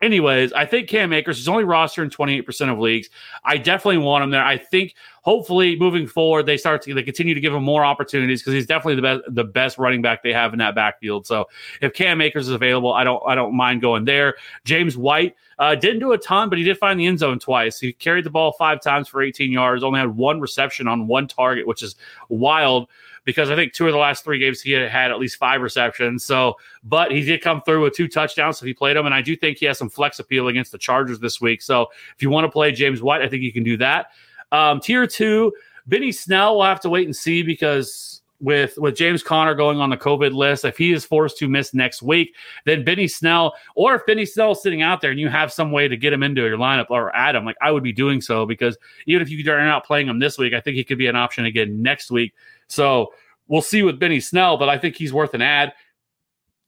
anyways, 0.00 0.52
I 0.52 0.66
think 0.66 0.88
Cam 0.88 1.12
Akers 1.12 1.38
is 1.38 1.48
only 1.48 1.64
rostered 1.64 2.04
in 2.04 2.10
28% 2.10 2.72
of 2.72 2.78
leagues. 2.78 3.08
I 3.44 3.56
definitely 3.56 3.98
want 3.98 4.24
him 4.24 4.30
there. 4.30 4.44
I 4.44 4.56
think 4.56 4.94
hopefully 5.22 5.76
moving 5.78 6.06
forward 6.06 6.46
they 6.46 6.56
start 6.56 6.82
to 6.82 6.94
they 6.94 7.02
continue 7.02 7.34
to 7.34 7.40
give 7.40 7.54
him 7.54 7.62
more 7.62 7.84
opportunities 7.84 8.40
because 8.40 8.54
he's 8.54 8.66
definitely 8.66 8.96
the 8.96 9.02
best 9.02 9.20
the 9.28 9.44
best 9.44 9.78
running 9.78 10.02
back 10.02 10.22
they 10.22 10.32
have 10.32 10.52
in 10.52 10.58
that 10.58 10.74
backfield. 10.74 11.26
So 11.26 11.48
if 11.80 11.92
Cam 11.92 12.20
Akers 12.20 12.48
is 12.48 12.54
available, 12.54 12.92
I 12.92 13.04
don't 13.04 13.22
I 13.26 13.34
don't 13.34 13.56
mind 13.56 13.80
going 13.80 14.04
there. 14.04 14.36
James 14.64 14.96
White 14.96 15.36
uh, 15.58 15.74
didn't 15.74 16.00
do 16.00 16.12
a 16.12 16.18
ton, 16.18 16.48
but 16.48 16.58
he 16.58 16.64
did 16.64 16.78
find 16.78 16.98
the 16.98 17.06
end 17.06 17.18
zone 17.18 17.38
twice. 17.38 17.78
He 17.78 17.92
carried 17.92 18.24
the 18.24 18.30
ball 18.30 18.52
five 18.52 18.80
times 18.80 19.08
for 19.08 19.22
18 19.22 19.52
yards, 19.52 19.84
only 19.84 20.00
had 20.00 20.16
one 20.16 20.40
reception 20.40 20.88
on 20.88 21.06
one 21.06 21.28
target, 21.28 21.66
which 21.66 21.82
is 21.82 21.96
wild 22.28 22.88
because 23.24 23.50
I 23.50 23.56
think 23.56 23.72
two 23.72 23.86
of 23.86 23.92
the 23.92 23.98
last 23.98 24.24
three 24.24 24.38
games 24.38 24.60
he 24.60 24.72
had, 24.72 25.10
at 25.10 25.18
least 25.18 25.36
five 25.36 25.60
receptions. 25.60 26.24
So, 26.24 26.56
but 26.82 27.12
he 27.12 27.22
did 27.22 27.42
come 27.42 27.62
through 27.62 27.82
with 27.82 27.94
two 27.94 28.08
touchdowns, 28.08 28.58
so 28.58 28.66
he 28.66 28.72
played 28.72 28.96
them, 28.96 29.06
and 29.06 29.14
I 29.14 29.22
do 29.22 29.36
think 29.36 29.58
he 29.58 29.66
has 29.66 29.78
some 29.78 29.90
flex 29.90 30.18
appeal 30.18 30.48
against 30.48 30.72
the 30.72 30.78
Chargers 30.78 31.20
this 31.20 31.40
week. 31.40 31.62
So 31.62 31.88
if 32.16 32.22
you 32.22 32.30
want 32.30 32.44
to 32.44 32.50
play 32.50 32.72
James 32.72 33.02
White, 33.02 33.22
I 33.22 33.28
think 33.28 33.42
you 33.42 33.52
can 33.52 33.62
do 33.62 33.76
that. 33.78 34.12
Um, 34.52 34.80
tier 34.80 35.06
two, 35.06 35.52
Benny 35.86 36.12
Snell, 36.12 36.56
we'll 36.56 36.66
have 36.66 36.80
to 36.80 36.90
wait 36.90 37.06
and 37.06 37.14
see 37.14 37.42
because 37.42 38.22
with 38.40 38.78
with 38.78 38.96
James 38.96 39.22
Conner 39.22 39.54
going 39.54 39.78
on 39.78 39.90
the 39.90 39.96
COVID 39.96 40.32
list, 40.32 40.64
if 40.64 40.78
he 40.78 40.92
is 40.92 41.04
forced 41.04 41.38
to 41.38 41.48
miss 41.48 41.74
next 41.74 42.02
week, 42.02 42.34
then 42.64 42.84
Benny 42.84 43.06
Snell, 43.06 43.54
or 43.74 43.94
if 43.94 44.06
Benny 44.06 44.24
Snell 44.24 44.52
is 44.52 44.62
sitting 44.62 44.82
out 44.82 45.00
there 45.00 45.10
and 45.10 45.20
you 45.20 45.28
have 45.28 45.52
some 45.52 45.70
way 45.70 45.88
to 45.88 45.96
get 45.96 46.12
him 46.12 46.22
into 46.22 46.42
your 46.42 46.56
lineup 46.56 46.86
or 46.90 47.14
add 47.14 47.34
him, 47.34 47.44
like 47.44 47.56
I 47.60 47.70
would 47.70 47.82
be 47.82 47.92
doing 47.92 48.20
so 48.20 48.46
because 48.46 48.76
even 49.06 49.22
if 49.22 49.30
you 49.30 49.50
are 49.52 49.64
not 49.64 49.86
playing 49.86 50.08
him 50.08 50.18
this 50.18 50.38
week, 50.38 50.54
I 50.54 50.60
think 50.60 50.76
he 50.76 50.84
could 50.84 50.98
be 50.98 51.06
an 51.06 51.16
option 51.16 51.44
again 51.44 51.82
next 51.82 52.10
week. 52.10 52.34
So 52.66 53.12
we'll 53.48 53.62
see 53.62 53.82
with 53.82 53.98
Benny 53.98 54.20
Snell, 54.20 54.56
but 54.56 54.68
I 54.68 54.78
think 54.78 54.96
he's 54.96 55.12
worth 55.12 55.34
an 55.34 55.42
ad. 55.42 55.72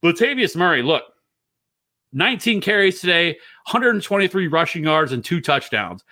Latavius 0.04 0.56
Murray, 0.56 0.82
look, 0.82 1.04
19 2.12 2.60
carries 2.60 3.00
today, 3.00 3.30
123 3.70 4.48
rushing 4.48 4.84
yards, 4.84 5.12
and 5.12 5.24
two 5.24 5.40
touchdowns. 5.40 6.04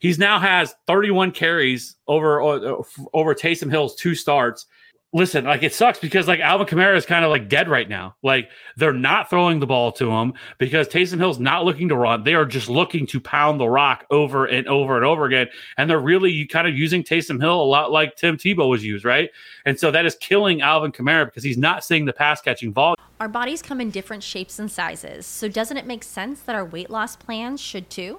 He's 0.00 0.18
now 0.18 0.38
has 0.38 0.74
31 0.86 1.32
carries 1.32 1.96
over 2.06 2.42
uh, 2.42 2.82
over 3.12 3.34
Taysom 3.34 3.70
Hill's 3.70 3.94
two 3.94 4.14
starts. 4.14 4.66
Listen, 5.12 5.44
like 5.44 5.62
it 5.62 5.72
sucks 5.72 5.98
because 5.98 6.28
like 6.28 6.40
Alvin 6.40 6.66
Kamara 6.66 6.96
is 6.96 7.06
kind 7.06 7.24
of 7.24 7.30
like 7.30 7.48
dead 7.48 7.68
right 7.68 7.88
now. 7.88 8.16
Like 8.22 8.50
they're 8.76 8.92
not 8.92 9.30
throwing 9.30 9.60
the 9.60 9.66
ball 9.66 9.92
to 9.92 10.10
him 10.10 10.34
because 10.58 10.88
Taysom 10.88 11.18
Hill's 11.18 11.38
not 11.38 11.64
looking 11.64 11.88
to 11.88 11.96
run. 11.96 12.24
They 12.24 12.34
are 12.34 12.44
just 12.44 12.68
looking 12.68 13.06
to 13.06 13.20
pound 13.20 13.58
the 13.58 13.68
rock 13.68 14.04
over 14.10 14.44
and 14.44 14.66
over 14.66 14.96
and 14.96 15.06
over 15.06 15.24
again. 15.24 15.46
And 15.78 15.88
they're 15.88 16.00
really 16.00 16.32
you 16.32 16.46
kind 16.46 16.66
of 16.66 16.76
using 16.76 17.02
Taysom 17.02 17.40
Hill 17.40 17.62
a 17.62 17.64
lot 17.64 17.92
like 17.92 18.16
Tim 18.16 18.36
Tebow 18.36 18.68
was 18.68 18.84
used, 18.84 19.04
right? 19.04 19.30
And 19.64 19.78
so 19.78 19.90
that 19.90 20.04
is 20.04 20.16
killing 20.16 20.60
Alvin 20.60 20.92
Kamara 20.92 21.24
because 21.24 21.44
he's 21.44 21.56
not 21.56 21.84
seeing 21.84 22.04
the 22.04 22.12
pass 22.12 22.42
catching 22.42 22.72
volume. 22.72 22.96
Our 23.18 23.28
bodies 23.28 23.62
come 23.62 23.80
in 23.80 23.90
different 23.90 24.22
shapes 24.22 24.58
and 24.58 24.70
sizes, 24.70 25.24
so 25.24 25.48
doesn't 25.48 25.78
it 25.78 25.86
make 25.86 26.04
sense 26.04 26.40
that 26.40 26.54
our 26.54 26.66
weight 26.66 26.90
loss 26.90 27.16
plans 27.16 27.62
should 27.62 27.88
too? 27.88 28.18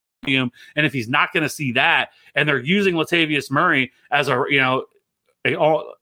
And 0.27 0.51
if 0.75 0.93
he's 0.93 1.09
not 1.09 1.33
going 1.33 1.43
to 1.43 1.49
see 1.49 1.71
that, 1.73 2.11
and 2.35 2.47
they're 2.47 2.59
using 2.59 2.95
Latavius 2.95 3.49
Murray 3.49 3.91
as 4.11 4.27
a 4.27 4.43
you 4.49 4.59
know 4.59 4.85
a, 5.45 5.55
all, 5.55 5.95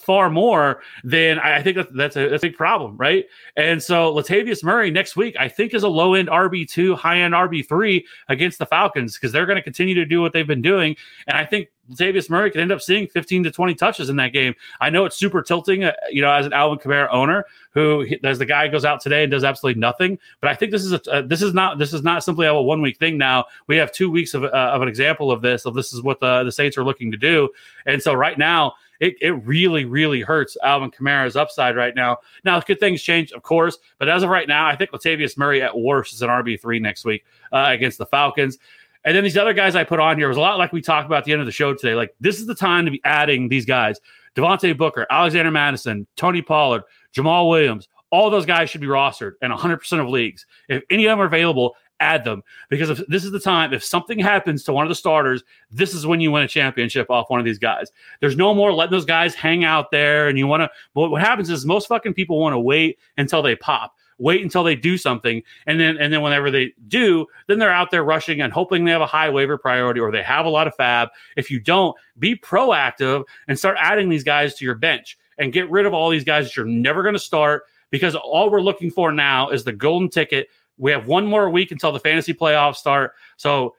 far 0.00 0.30
more, 0.30 0.82
than 1.04 1.38
I 1.38 1.62
think 1.62 1.76
that's, 1.76 2.16
a, 2.16 2.28
that's 2.28 2.44
a 2.44 2.48
big 2.48 2.56
problem, 2.56 2.96
right? 2.96 3.26
And 3.56 3.82
so 3.82 4.14
Latavius 4.14 4.64
Murray 4.64 4.90
next 4.90 5.16
week, 5.16 5.36
I 5.38 5.48
think, 5.48 5.74
is 5.74 5.82
a 5.82 5.88
low 5.88 6.14
end 6.14 6.28
RB 6.28 6.68
two, 6.68 6.96
high 6.96 7.20
end 7.20 7.34
RB 7.34 7.66
three 7.66 8.06
against 8.28 8.58
the 8.58 8.66
Falcons 8.66 9.14
because 9.14 9.32
they're 9.32 9.46
going 9.46 9.56
to 9.56 9.62
continue 9.62 9.94
to 9.94 10.04
do 10.04 10.20
what 10.20 10.32
they've 10.32 10.46
been 10.46 10.62
doing, 10.62 10.96
and 11.26 11.36
I 11.36 11.44
think 11.44 11.68
Latavius 11.90 12.30
Murray 12.30 12.50
could 12.50 12.60
end 12.60 12.72
up 12.72 12.80
seeing 12.80 13.06
15 13.08 13.44
to 13.44 13.50
20 13.50 13.74
touches 13.74 14.08
in 14.08 14.16
that 14.16 14.32
game. 14.32 14.54
I 14.80 14.90
know 14.90 15.04
it's 15.04 15.16
super 15.16 15.42
tilting, 15.42 15.84
uh, 15.84 15.92
you 16.10 16.22
know, 16.22 16.30
as 16.30 16.46
an 16.46 16.52
Alvin 16.52 16.78
Kamara 16.78 17.08
owner 17.10 17.44
who 17.72 18.06
as 18.24 18.38
the 18.38 18.46
guy 18.46 18.68
goes 18.68 18.84
out 18.84 19.00
today 19.00 19.22
and 19.22 19.30
does 19.30 19.44
absolutely 19.44 19.80
nothing. 19.80 20.18
But 20.40 20.50
I 20.50 20.54
think 20.54 20.72
this 20.72 20.84
is 20.84 20.92
a 20.92 21.00
uh, 21.10 21.22
this 21.22 21.42
is 21.42 21.54
not 21.54 21.78
this 21.78 21.92
is 21.92 22.02
not 22.02 22.22
simply 22.24 22.46
a 22.46 22.54
one 22.54 22.82
week 22.82 22.98
thing. 22.98 23.18
Now 23.18 23.46
we 23.66 23.76
have 23.76 23.92
two 23.92 24.10
weeks 24.10 24.34
of, 24.34 24.44
uh, 24.44 24.48
of 24.48 24.82
an 24.82 24.88
example 24.88 25.30
of 25.30 25.42
this. 25.42 25.66
Of 25.66 25.74
this 25.74 25.92
is 25.92 26.02
what 26.02 26.20
the 26.20 26.44
the 26.44 26.52
Saints 26.52 26.78
are 26.78 26.84
looking 26.84 27.10
to 27.10 27.16
do. 27.16 27.48
And 27.86 28.02
so 28.02 28.14
right 28.14 28.38
now 28.38 28.74
it, 29.00 29.16
it 29.20 29.32
really, 29.46 29.86
really 29.86 30.20
hurts 30.20 30.56
Alvin 30.62 30.90
Kamara's 30.90 31.34
upside 31.34 31.74
right 31.74 31.94
now. 31.94 32.18
Now, 32.44 32.60
could 32.60 32.78
things 32.78 33.02
change? 33.02 33.32
Of 33.32 33.42
course. 33.42 33.78
But 33.98 34.08
as 34.08 34.22
of 34.22 34.28
right 34.28 34.46
now, 34.46 34.66
I 34.66 34.76
think 34.76 34.90
Latavius 34.90 35.36
Murray 35.36 35.62
at 35.62 35.76
worst 35.76 36.12
is 36.12 36.22
an 36.22 36.28
RB3 36.28 36.80
next 36.80 37.04
week 37.04 37.24
uh, 37.52 37.66
against 37.68 37.98
the 37.98 38.06
Falcons. 38.06 38.58
And 39.04 39.16
then 39.16 39.24
these 39.24 39.38
other 39.38 39.54
guys 39.54 39.74
I 39.74 39.84
put 39.84 39.98
on 39.98 40.18
here 40.18 40.28
was 40.28 40.36
a 40.36 40.40
lot 40.40 40.58
like 40.58 40.72
we 40.72 40.82
talked 40.82 41.06
about 41.06 41.18
at 41.18 41.24
the 41.24 41.32
end 41.32 41.40
of 41.40 41.46
the 41.46 41.52
show 41.52 41.72
today. 41.72 41.94
Like, 41.94 42.14
this 42.20 42.38
is 42.38 42.46
the 42.46 42.54
time 42.54 42.84
to 42.84 42.90
be 42.90 43.00
adding 43.04 43.48
these 43.48 43.64
guys 43.64 43.98
Devontae 44.36 44.76
Booker, 44.76 45.06
Alexander 45.10 45.50
Mattison, 45.50 46.06
Tony 46.16 46.42
Pollard, 46.42 46.82
Jamaal 47.14 47.48
Williams. 47.48 47.88
All 48.10 48.28
those 48.28 48.46
guys 48.46 48.68
should 48.68 48.80
be 48.80 48.86
rostered 48.86 49.34
in 49.40 49.50
100% 49.50 50.00
of 50.00 50.08
leagues. 50.08 50.44
If 50.68 50.82
any 50.90 51.06
of 51.06 51.12
them 51.12 51.20
are 51.20 51.26
available, 51.26 51.76
add 52.00 52.24
them. 52.24 52.42
Because 52.68 52.90
if 52.90 53.06
this 53.06 53.24
is 53.24 53.30
the 53.30 53.40
time 53.40 53.72
if 53.72 53.84
something 53.84 54.18
happens 54.18 54.64
to 54.64 54.72
one 54.72 54.84
of 54.84 54.88
the 54.88 54.94
starters 54.94 55.44
this 55.70 55.94
is 55.94 56.06
when 56.06 56.20
you 56.20 56.30
win 56.30 56.42
a 56.42 56.48
championship 56.48 57.10
off 57.10 57.30
one 57.30 57.38
of 57.38 57.46
these 57.46 57.58
guys. 57.58 57.92
There's 58.20 58.36
no 58.36 58.54
more 58.54 58.72
letting 58.72 58.92
those 58.92 59.04
guys 59.04 59.34
hang 59.34 59.64
out 59.64 59.90
there 59.90 60.28
and 60.28 60.38
you 60.38 60.46
want 60.46 60.62
to 60.62 60.70
but 60.94 61.10
what 61.10 61.22
happens 61.22 61.50
is 61.50 61.64
most 61.64 61.88
fucking 61.88 62.14
people 62.14 62.40
want 62.40 62.54
to 62.54 62.58
wait 62.58 62.98
until 63.16 63.42
they 63.42 63.54
pop 63.54 63.94
wait 64.20 64.42
until 64.42 64.62
they 64.62 64.76
do 64.76 64.96
something. 64.96 65.42
And 65.66 65.80
then 65.80 65.96
and 65.96 66.12
then 66.12 66.22
whenever 66.22 66.50
they 66.50 66.74
do 66.88 67.26
then 67.48 67.58
they're 67.58 67.72
out 67.72 67.90
there 67.90 68.04
rushing 68.04 68.40
and 68.40 68.52
hoping 68.52 68.84
they 68.84 68.92
have 68.92 69.00
a 69.00 69.06
high 69.06 69.30
waiver 69.30 69.58
priority 69.58 70.00
or 70.00 70.12
they 70.12 70.22
have 70.22 70.46
a 70.46 70.50
lot 70.50 70.66
of 70.66 70.76
FAAB. 70.76 71.08
If 71.36 71.50
you 71.50 71.58
don't 71.58 71.96
be 72.18 72.36
proactive 72.36 73.24
and 73.48 73.58
start 73.58 73.76
adding 73.80 74.08
these 74.08 74.24
guys 74.24 74.54
to 74.56 74.64
your 74.64 74.74
bench 74.76 75.18
and 75.38 75.52
get 75.52 75.68
rid 75.70 75.86
of 75.86 75.94
all 75.94 76.10
these 76.10 76.24
guys 76.24 76.44
that 76.44 76.56
you're 76.56 76.66
never 76.66 77.02
going 77.02 77.14
to 77.14 77.18
start 77.18 77.64
because 77.90 78.14
all 78.14 78.50
we're 78.50 78.60
looking 78.60 78.90
for 78.90 79.10
now 79.10 79.48
is 79.48 79.64
the 79.64 79.72
golden 79.72 80.08
ticket 80.08 80.48
we 80.80 80.90
have 80.90 81.06
one 81.06 81.26
more 81.26 81.50
week 81.50 81.70
until 81.70 81.92
the 81.92 82.00
fantasy 82.00 82.34
playoffs 82.34 82.76
start. 82.76 83.12
So 83.36 83.74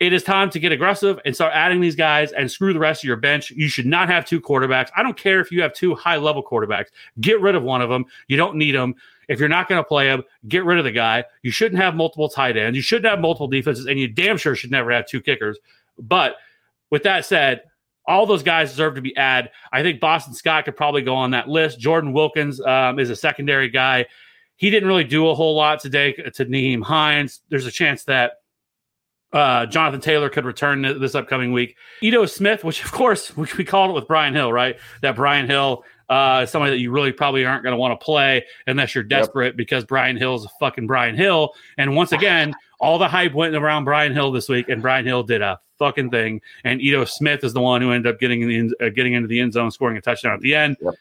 it 0.00 0.12
is 0.12 0.24
time 0.24 0.50
to 0.50 0.58
get 0.58 0.72
aggressive 0.72 1.20
and 1.24 1.32
start 1.32 1.52
adding 1.54 1.80
these 1.80 1.94
guys 1.94 2.32
and 2.32 2.50
screw 2.50 2.72
the 2.72 2.80
rest 2.80 3.04
of 3.04 3.06
your 3.06 3.18
bench. 3.18 3.50
You 3.50 3.68
should 3.68 3.86
not 3.86 4.08
have 4.08 4.24
two 4.24 4.40
quarterbacks. 4.40 4.90
I 4.96 5.02
don't 5.02 5.16
care 5.16 5.38
if 5.38 5.52
you 5.52 5.62
have 5.62 5.72
two 5.74 5.94
high 5.94 6.16
level 6.16 6.42
quarterbacks. 6.42 6.86
Get 7.20 7.40
rid 7.40 7.54
of 7.54 7.62
one 7.62 7.82
of 7.82 7.88
them. 7.88 8.06
You 8.26 8.36
don't 8.36 8.56
need 8.56 8.74
them. 8.74 8.96
If 9.28 9.38
you're 9.38 9.48
not 9.48 9.68
going 9.68 9.78
to 9.78 9.86
play 9.86 10.08
him, 10.08 10.24
get 10.48 10.64
rid 10.64 10.78
of 10.78 10.84
the 10.84 10.90
guy. 10.90 11.24
You 11.42 11.52
shouldn't 11.52 11.80
have 11.80 11.94
multiple 11.94 12.28
tight 12.28 12.56
ends. 12.56 12.74
You 12.74 12.82
shouldn't 12.82 13.08
have 13.08 13.20
multiple 13.20 13.46
defenses, 13.46 13.86
and 13.86 13.98
you 13.98 14.08
damn 14.08 14.36
sure 14.36 14.56
should 14.56 14.72
never 14.72 14.90
have 14.90 15.06
two 15.06 15.20
kickers. 15.20 15.58
But 15.98 16.34
with 16.90 17.04
that 17.04 17.24
said, 17.24 17.62
all 18.06 18.26
those 18.26 18.42
guys 18.42 18.70
deserve 18.70 18.96
to 18.96 19.00
be 19.00 19.16
added. 19.16 19.52
I 19.72 19.82
think 19.82 20.00
Boston 20.00 20.34
Scott 20.34 20.64
could 20.64 20.76
probably 20.76 21.02
go 21.02 21.14
on 21.14 21.30
that 21.30 21.48
list. 21.48 21.78
Jordan 21.78 22.12
Wilkins 22.12 22.60
um, 22.60 22.98
is 22.98 23.10
a 23.10 23.16
secondary 23.16 23.68
guy. 23.68 24.06
He 24.56 24.70
didn't 24.70 24.88
really 24.88 25.04
do 25.04 25.28
a 25.28 25.34
whole 25.34 25.56
lot 25.56 25.80
today 25.80 26.12
to 26.12 26.44
Nyheim 26.46 26.82
Hines. 26.82 27.40
There's 27.48 27.66
a 27.66 27.70
chance 27.70 28.04
that 28.04 28.32
uh, 29.32 29.66
Jonathan 29.66 30.00
Taylor 30.00 30.28
could 30.28 30.44
return 30.44 30.82
this 30.82 31.14
upcoming 31.14 31.52
week. 31.52 31.76
Ito 32.02 32.26
Smith, 32.26 32.64
which 32.64 32.84
of 32.84 32.92
course 32.92 33.36
we, 33.36 33.46
we 33.56 33.64
called 33.64 33.90
it 33.90 33.94
with 33.94 34.06
Brian 34.06 34.34
Hill, 34.34 34.52
right? 34.52 34.78
That 35.00 35.16
Brian 35.16 35.46
Hill 35.46 35.84
uh, 36.12 36.44
somebody 36.44 36.72
that 36.72 36.78
you 36.78 36.90
really 36.90 37.10
probably 37.10 37.42
aren't 37.42 37.62
going 37.62 37.72
to 37.72 37.78
want 37.78 37.98
to 37.98 38.04
play 38.04 38.44
unless 38.66 38.94
you're 38.94 39.02
desperate 39.02 39.46
yep. 39.46 39.56
because 39.56 39.82
Brian 39.82 40.14
Hill 40.14 40.34
is 40.34 40.44
a 40.44 40.50
fucking 40.60 40.86
Brian 40.86 41.16
Hill. 41.16 41.54
And 41.78 41.96
once 41.96 42.12
again, 42.18 42.54
all 42.80 42.98
the 42.98 43.08
hype 43.08 43.32
went 43.32 43.54
around 43.54 43.84
Brian 43.84 44.12
Hill 44.12 44.30
this 44.30 44.46
week, 44.46 44.68
and 44.68 44.82
Brian 44.82 45.06
Hill 45.06 45.22
did 45.22 45.40
a 45.40 45.58
fucking 45.78 46.10
thing. 46.10 46.42
And 46.64 46.82
Ito 46.82 47.06
Smith 47.06 47.44
is 47.44 47.54
the 47.54 47.62
one 47.62 47.80
who 47.80 47.92
ended 47.92 48.12
up 48.12 48.20
getting 48.20 48.42
in 48.42 48.68
the, 48.68 48.86
uh, 48.86 48.90
getting 48.90 49.14
into 49.14 49.26
the 49.26 49.40
end 49.40 49.54
zone, 49.54 49.70
scoring 49.70 49.96
a 49.96 50.02
touchdown 50.02 50.34
at 50.34 50.40
the 50.40 50.54
end. 50.54 50.76
Yep. 50.82 50.94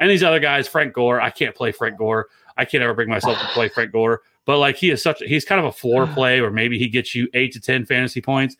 And 0.00 0.10
these 0.10 0.22
other 0.22 0.38
guys, 0.38 0.68
Frank 0.68 0.92
Gore, 0.92 1.18
I 1.18 1.30
can't 1.30 1.54
play 1.54 1.72
Frank 1.72 1.96
Gore. 1.96 2.28
I 2.58 2.64
can't 2.64 2.82
ever 2.82 2.92
bring 2.92 3.08
myself 3.08 3.38
to 3.38 3.46
play 3.48 3.68
Frank 3.74 3.92
Gore. 3.92 4.20
but 4.44 4.58
like 4.58 4.76
he 4.76 4.90
is 4.90 5.02
such 5.02 5.20
he's 5.20 5.44
kind 5.44 5.58
of 5.60 5.64
a 5.64 5.72
floor 5.72 6.06
play 6.14 6.40
where 6.40 6.50
maybe 6.50 6.78
he 6.78 6.88
gets 6.88 7.14
you 7.14 7.28
eight 7.34 7.52
to 7.52 7.60
ten 7.60 7.86
fantasy 7.86 8.20
points, 8.20 8.56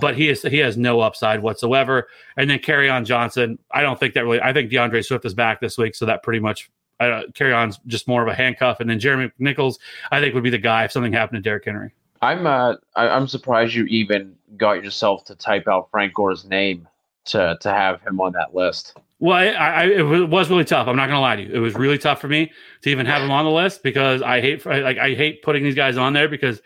but 0.00 0.16
he 0.16 0.28
is 0.28 0.42
he 0.42 0.58
has 0.58 0.76
no 0.76 1.00
upside 1.00 1.40
whatsoever. 1.42 2.08
And 2.36 2.50
then 2.50 2.58
Kerryon 2.58 3.04
Johnson, 3.04 3.58
I 3.72 3.82
don't 3.82 3.98
think 3.98 4.14
that 4.14 4.24
really. 4.24 4.40
I 4.42 4.52
think 4.52 4.70
D'Andre 4.70 5.00
Swift 5.02 5.24
is 5.24 5.34
back 5.34 5.60
this 5.60 5.78
week, 5.78 5.94
so 5.94 6.04
that 6.06 6.22
pretty 6.22 6.40
much 6.40 6.70
uh, 7.00 7.22
Kerryon's 7.32 7.78
just 7.86 8.08
more 8.08 8.22
of 8.22 8.28
a 8.28 8.34
handcuff. 8.34 8.80
And 8.80 8.88
then 8.88 8.98
Jeremy 8.98 9.30
Nichols, 9.38 9.78
I 10.10 10.20
think 10.20 10.34
would 10.34 10.42
be 10.42 10.50
the 10.50 10.58
guy 10.58 10.84
if 10.84 10.92
something 10.92 11.12
happened 11.12 11.36
to 11.36 11.42
Derrick 11.42 11.64
Henry. 11.64 11.92
I'm 12.22 12.46
uh, 12.46 12.74
I, 12.94 13.08
I'm 13.08 13.28
surprised 13.28 13.74
you 13.74 13.84
even 13.86 14.34
got 14.56 14.82
yourself 14.82 15.24
to 15.26 15.34
type 15.34 15.68
out 15.68 15.90
Frank 15.90 16.14
Gore's 16.14 16.44
name 16.44 16.88
to 17.26 17.58
to 17.60 17.70
have 17.70 18.00
him 18.02 18.20
on 18.20 18.32
that 18.32 18.54
list. 18.54 18.96
Well, 19.18 19.36
I, 19.36 19.48
I, 19.48 19.84
it 19.86 20.02
was 20.02 20.50
really 20.50 20.64
tough. 20.64 20.88
I'm 20.88 20.96
not 20.96 21.06
going 21.06 21.16
to 21.16 21.20
lie 21.20 21.36
to 21.36 21.42
you. 21.42 21.54
It 21.54 21.58
was 21.58 21.74
really 21.74 21.96
tough 21.96 22.20
for 22.20 22.28
me 22.28 22.52
to 22.82 22.90
even 22.90 23.06
have 23.06 23.22
him 23.22 23.30
on 23.30 23.46
the 23.46 23.50
list 23.50 23.82
because 23.82 24.20
I 24.20 24.40
hate 24.40 24.66
like 24.66 24.98
I 24.98 25.14
hate 25.14 25.42
putting 25.42 25.64
these 25.64 25.74
guys 25.74 25.96
on 25.96 26.12
there 26.12 26.28
because 26.28 26.60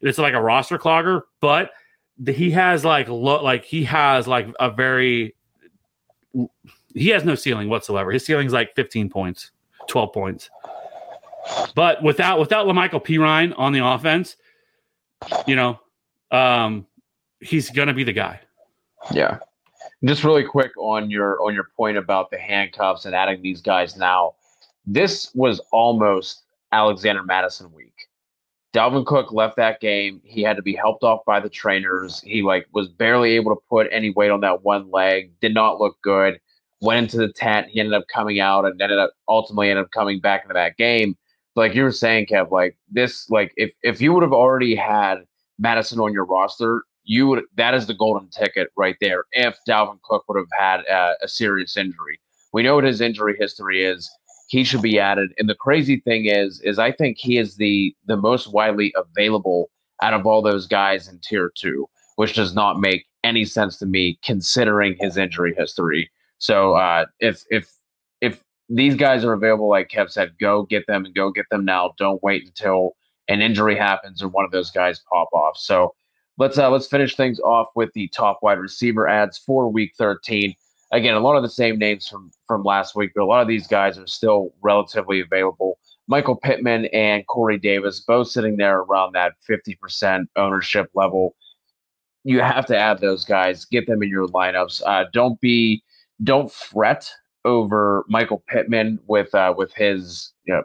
it's 0.00 0.18
like 0.18 0.34
a 0.34 0.42
roster 0.42 0.78
clogger. 0.78 1.22
But 1.40 1.70
the, 2.18 2.32
he 2.32 2.50
has 2.52 2.84
like 2.84 3.08
lo- 3.08 3.42
like 3.42 3.64
he 3.64 3.84
has 3.84 4.26
like 4.26 4.48
a 4.58 4.70
very 4.70 5.36
he 6.94 7.08
has 7.08 7.24
no 7.24 7.36
ceiling 7.36 7.68
whatsoever. 7.68 8.10
His 8.10 8.26
ceiling's 8.26 8.52
like 8.52 8.74
15 8.74 9.08
points, 9.08 9.52
12 9.88 10.12
points. 10.12 10.50
But 11.74 12.02
without 12.02 12.38
without 12.38 12.66
LaMical 12.66 13.04
Perine 13.04 13.54
on 13.56 13.72
the 13.72 13.84
offense, 13.84 14.36
you 15.46 15.56
know, 15.56 15.80
um, 16.30 16.86
he's 17.40 17.70
gonna 17.70 17.94
be 17.94 18.04
the 18.04 18.12
guy. 18.12 18.40
Yeah. 19.12 19.38
Just 20.04 20.24
really 20.24 20.44
quick 20.44 20.72
on 20.76 21.10
your 21.10 21.40
on 21.42 21.54
your 21.54 21.68
point 21.76 21.96
about 21.96 22.30
the 22.30 22.38
handcuffs 22.38 23.04
and 23.04 23.14
adding 23.14 23.42
these 23.42 23.60
guys 23.60 23.96
now. 23.96 24.34
This 24.84 25.30
was 25.34 25.60
almost 25.70 26.42
Alexander 26.72 27.22
Mattison 27.22 27.72
week. 27.72 28.08
Dalvin 28.72 29.04
Cook 29.04 29.32
left 29.32 29.56
that 29.56 29.80
game. 29.80 30.20
He 30.24 30.42
had 30.42 30.56
to 30.56 30.62
be 30.62 30.74
helped 30.74 31.04
off 31.04 31.20
by 31.26 31.40
the 31.40 31.50
trainers. 31.50 32.20
He 32.20 32.42
like 32.42 32.66
was 32.72 32.88
barely 32.88 33.32
able 33.32 33.54
to 33.54 33.60
put 33.68 33.86
any 33.92 34.10
weight 34.10 34.30
on 34.30 34.40
that 34.40 34.62
one 34.62 34.90
leg. 34.90 35.32
Did 35.40 35.54
not 35.54 35.78
look 35.78 35.96
good. 36.02 36.40
Went 36.80 37.04
into 37.04 37.18
the 37.18 37.32
tent. 37.32 37.68
He 37.68 37.80
ended 37.80 37.94
up 37.94 38.04
coming 38.12 38.40
out 38.40 38.64
and 38.64 38.80
ended 38.80 38.98
up 38.98 39.12
ultimately 39.28 39.70
ended 39.70 39.84
up 39.84 39.90
coming 39.90 40.20
back 40.20 40.44
into 40.44 40.54
that 40.54 40.76
game. 40.76 41.16
Like 41.54 41.74
you 41.74 41.82
were 41.82 41.92
saying, 41.92 42.26
Kev, 42.26 42.50
like 42.50 42.76
this, 42.90 43.28
like 43.28 43.52
if 43.56 43.70
if 43.82 44.00
you 44.00 44.14
would 44.14 44.22
have 44.22 44.32
already 44.32 44.74
had 44.74 45.18
Mattison 45.58 46.00
on 46.00 46.14
your 46.14 46.24
roster, 46.24 46.82
you 47.04 47.26
would 47.26 47.44
that 47.56 47.74
is 47.74 47.86
the 47.86 47.94
golden 47.94 48.28
ticket 48.30 48.68
right 48.76 48.96
there. 49.00 49.24
If 49.32 49.56
Dalvin 49.68 50.00
Cook 50.02 50.24
would 50.28 50.38
have 50.38 50.46
had 50.58 50.80
a, 50.86 51.14
a 51.22 51.28
serious 51.28 51.76
injury, 51.76 52.20
we 52.52 52.62
know 52.62 52.74
what 52.74 52.84
his 52.84 53.00
injury 53.00 53.36
history 53.38 53.84
is. 53.84 54.10
He 54.48 54.64
should 54.64 54.82
be 54.82 54.98
added. 54.98 55.30
And 55.38 55.48
the 55.48 55.54
crazy 55.54 56.00
thing 56.00 56.26
is, 56.26 56.60
is 56.62 56.78
I 56.78 56.92
think 56.92 57.16
he 57.18 57.38
is 57.38 57.56
the 57.56 57.94
the 58.06 58.16
most 58.16 58.52
widely 58.52 58.94
available 58.96 59.70
out 60.02 60.14
of 60.14 60.26
all 60.26 60.42
those 60.42 60.66
guys 60.66 61.08
in 61.08 61.18
tier 61.20 61.52
two, 61.56 61.88
which 62.16 62.34
does 62.34 62.54
not 62.54 62.80
make 62.80 63.06
any 63.24 63.44
sense 63.44 63.78
to 63.78 63.86
me 63.86 64.18
considering 64.24 64.96
his 64.98 65.16
injury 65.16 65.54
history. 65.56 66.10
So 66.38 66.74
uh, 66.74 67.06
if 67.20 67.44
if 67.50 67.72
if 68.20 68.42
these 68.68 68.94
guys 68.94 69.24
are 69.24 69.32
available, 69.32 69.68
like 69.68 69.88
Kev 69.88 70.10
said, 70.10 70.32
go 70.40 70.64
get 70.64 70.86
them 70.86 71.04
and 71.04 71.14
go 71.14 71.30
get 71.30 71.46
them 71.50 71.64
now. 71.64 71.92
Don't 71.98 72.22
wait 72.22 72.44
until 72.46 72.92
an 73.28 73.40
injury 73.40 73.76
happens 73.76 74.22
or 74.22 74.28
one 74.28 74.44
of 74.44 74.50
those 74.50 74.70
guys 74.70 75.00
pop 75.10 75.28
off. 75.32 75.56
So 75.56 75.94
let's 76.38 76.58
uh, 76.58 76.70
let's 76.70 76.86
finish 76.86 77.16
things 77.16 77.40
off 77.40 77.68
with 77.74 77.90
the 77.94 78.08
top 78.08 78.38
wide 78.42 78.58
receiver 78.58 79.08
ads 79.08 79.38
for 79.38 79.68
Week 79.68 79.92
13. 79.98 80.54
Again, 80.92 81.14
a 81.14 81.20
lot 81.20 81.36
of 81.36 81.42
the 81.42 81.48
same 81.48 81.78
names 81.78 82.08
from 82.08 82.30
from 82.46 82.62
last 82.62 82.94
week, 82.94 83.12
but 83.14 83.22
a 83.22 83.26
lot 83.26 83.42
of 83.42 83.48
these 83.48 83.66
guys 83.66 83.98
are 83.98 84.06
still 84.06 84.52
relatively 84.62 85.20
available. 85.20 85.78
Michael 86.08 86.36
Pittman 86.36 86.86
and 86.86 87.26
Corey 87.26 87.58
Davis 87.58 88.00
both 88.00 88.28
sitting 88.28 88.56
there 88.56 88.80
around 88.80 89.12
that 89.14 89.34
50% 89.48 90.24
ownership 90.36 90.90
level. 90.94 91.36
You 92.24 92.40
have 92.40 92.66
to 92.66 92.76
add 92.76 93.00
those 93.00 93.24
guys, 93.24 93.64
get 93.64 93.86
them 93.86 94.02
in 94.02 94.08
your 94.08 94.26
lineups. 94.28 94.82
Uh, 94.84 95.04
don't 95.12 95.40
be 95.40 95.82
don't 96.22 96.52
fret 96.52 97.10
over 97.44 98.04
Michael 98.08 98.42
Pittman 98.48 98.98
with 99.06 99.34
uh, 99.34 99.54
with 99.56 99.72
his 99.74 100.32
you 100.44 100.54
know, 100.54 100.62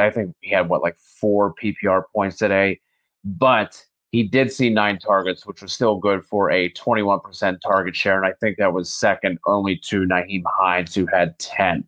I 0.00 0.10
think 0.10 0.34
he 0.40 0.50
had 0.50 0.68
what 0.68 0.82
like 0.82 0.96
four 1.20 1.54
PPR 1.54 2.02
points 2.14 2.36
today, 2.36 2.80
but 3.24 3.82
he 4.10 4.24
did 4.24 4.52
see 4.52 4.70
nine 4.70 4.98
targets, 4.98 5.46
which 5.46 5.62
was 5.62 5.72
still 5.72 5.96
good 5.96 6.24
for 6.24 6.50
a 6.50 6.70
21% 6.70 7.60
target 7.60 7.94
share. 7.94 8.16
And 8.16 8.26
I 8.26 8.34
think 8.40 8.58
that 8.58 8.72
was 8.72 8.92
second 8.92 9.38
only 9.46 9.76
to 9.84 10.00
Nyheim 10.00 10.42
Hines, 10.46 10.94
who 10.94 11.06
had 11.06 11.38
10, 11.38 11.84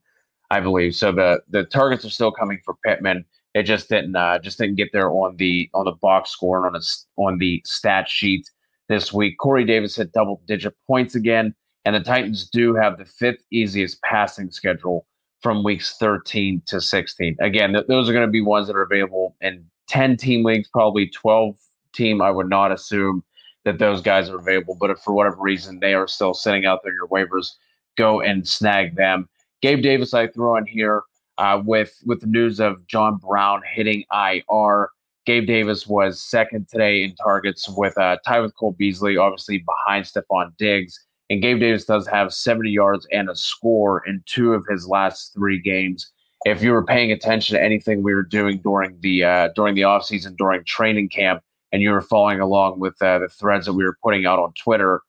I 0.51 0.61
believe. 0.61 0.95
So 0.95 1.11
the, 1.11 1.43
the 1.49 1.65
targets 1.65 2.05
are 2.05 2.11
still 2.11 2.31
coming 2.31 2.61
for 2.65 2.75
Pittman. 2.85 3.25
It 3.55 3.65
just 3.65 3.89
didn't 3.89 4.17
uh, 4.17 4.39
just 4.39 4.57
didn't 4.57 4.77
get 4.77 4.93
there 4.95 5.11
on 5.11 5.37
the 5.37 5.69
on 5.75 5.85
the 5.85 5.93
box 5.93 6.31
score 6.31 6.57
and 6.57 6.75
on 6.75 6.81
a, 6.81 7.21
on 7.21 7.37
the 7.37 7.61
stat 7.67 8.09
sheet 8.09 8.49
this 8.89 9.13
week. 9.13 9.37
Corey 9.39 9.67
Davis 9.67 9.97
hit 9.97 10.13
double 10.13 10.41
digit 10.47 10.75
points 10.87 11.15
again, 11.15 11.55
and 11.85 11.95
the 11.95 12.01
Titans 12.01 12.49
do 12.49 12.75
have 12.75 12.97
the 12.97 13.05
fifth 13.05 13.45
easiest 13.51 14.01
passing 14.01 14.51
schedule 14.51 15.07
from 15.43 15.65
weeks 15.65 15.97
13 15.99 16.63
to 16.67 16.81
16. 16.81 17.37
Again, 17.43 17.73
th- 17.75 17.87
those 17.89 18.09
are 18.09 18.15
going 18.15 18.27
to 18.27 18.31
be 18.31 18.41
ones 18.41 18.69
that 18.69 18.77
are 18.77 18.83
available 18.83 19.37
in 19.43 19.67
10 19.89 20.17
team 20.17 20.45
leagues, 20.45 20.69
probably 20.73 21.09
12 21.09 21.57
team, 21.93 22.21
I 22.23 22.31
would 22.31 22.49
not 22.49 22.73
assume 22.73 23.23
that 23.65 23.79
those 23.79 24.01
guys 24.01 24.29
are 24.29 24.39
available. 24.39 24.77
But 24.79 24.91
if 24.91 24.99
for 24.99 25.13
whatever 25.13 25.37
reason 25.41 25.81
they 25.81 25.95
are 25.95 26.09
still 26.09 26.35
sitting 26.35 26.67
out 26.67 26.81
there 26.83 26.93
your 26.93 27.09
waivers, 27.09 27.49
go 27.97 28.21
and 28.21 28.47
snag 28.47 28.97
them. 28.97 29.29
Gabe 29.61 29.83
Davis, 29.83 30.15
I 30.15 30.27
throw 30.27 30.57
in 30.57 30.67
here 30.67 31.03
uh, 31.39 31.63
with 31.65 31.95
with 32.05 32.21
the 32.21 32.27
news 32.27 32.61
of 32.61 32.87
John 32.87 33.19
Brown 33.19 33.63
hitting 33.75 34.05
IR. 34.13 34.91
Gabe 35.25 35.47
Davis 35.47 35.87
was 35.87 36.21
second 36.21 36.69
today 36.69 37.05
in 37.05 37.15
targets 37.15 37.69
with 37.69 37.97
uh, 37.97 38.17
tied 38.27 38.41
with 38.41 38.57
Cole 38.57 38.75
Beasley, 38.77 39.17
obviously 39.17 39.59
behind 39.59 40.05
Stefon 40.05 40.57
Diggs. 40.59 40.99
And 41.31 41.41
Gabe 41.41 41.61
Davis 41.61 41.85
does 41.85 42.07
have 42.09 42.35
70 42.35 42.71
yards 42.71 43.07
and 43.13 43.31
a 43.31 43.37
score 43.37 44.03
in 44.07 44.23
two 44.27 44.53
of 44.53 44.67
his 44.69 44.87
last 44.89 45.33
three 45.33 45.61
games. 45.61 46.11
If 46.45 46.63
you 46.63 46.73
were 46.73 46.85
paying 46.85 47.13
attention 47.13 47.57
to 47.57 47.63
anything 47.63 48.03
we 48.03 48.15
were 48.15 48.25
doing 48.25 48.61
during 48.61 48.99
the 49.01 49.23
uh, 49.23 49.49
during 49.55 49.77
the 49.77 49.83
offseason, 49.83 50.37
during 50.37 50.65
training 50.65 51.09
camp, 51.09 51.43
and 51.73 51.83
you 51.83 51.91
were 51.91 52.03
following 52.03 52.41
along 52.41 52.79
with 52.79 53.01
uh, 53.03 53.19
the 53.19 53.29
threads 53.29 53.67
that 53.67 53.73
we 53.73 53.85
were 53.85 53.97
putting 54.03 54.27
out 54.27 54.39
on 54.39 54.53
Twitter, 54.63 55.01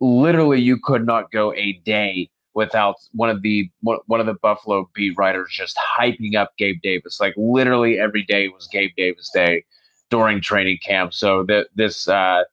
literally 0.00 0.60
you 0.60 0.78
could 0.82 1.06
not 1.06 1.30
go 1.30 1.52
a 1.54 1.72
day 1.84 2.30
without 2.54 2.94
one 3.12 3.28
of 3.28 3.42
the 3.42 3.68
one 3.82 4.20
of 4.20 4.26
the 4.26 4.34
Buffalo 4.34 4.88
beat 4.94 5.14
writers 5.18 5.50
just 5.52 5.76
hyping 5.98 6.36
up 6.36 6.52
Gabe 6.56 6.80
Davis. 6.82 7.20
Like 7.20 7.34
literally 7.36 7.98
every 7.98 8.22
day 8.22 8.48
was 8.48 8.68
Gabe 8.68 8.92
Davis 8.96 9.30
Day 9.34 9.64
during 10.10 10.40
training 10.40 10.78
camp. 10.84 11.12
So 11.12 11.42
that 11.44 11.66
this 11.74 12.08
uh, 12.08 12.44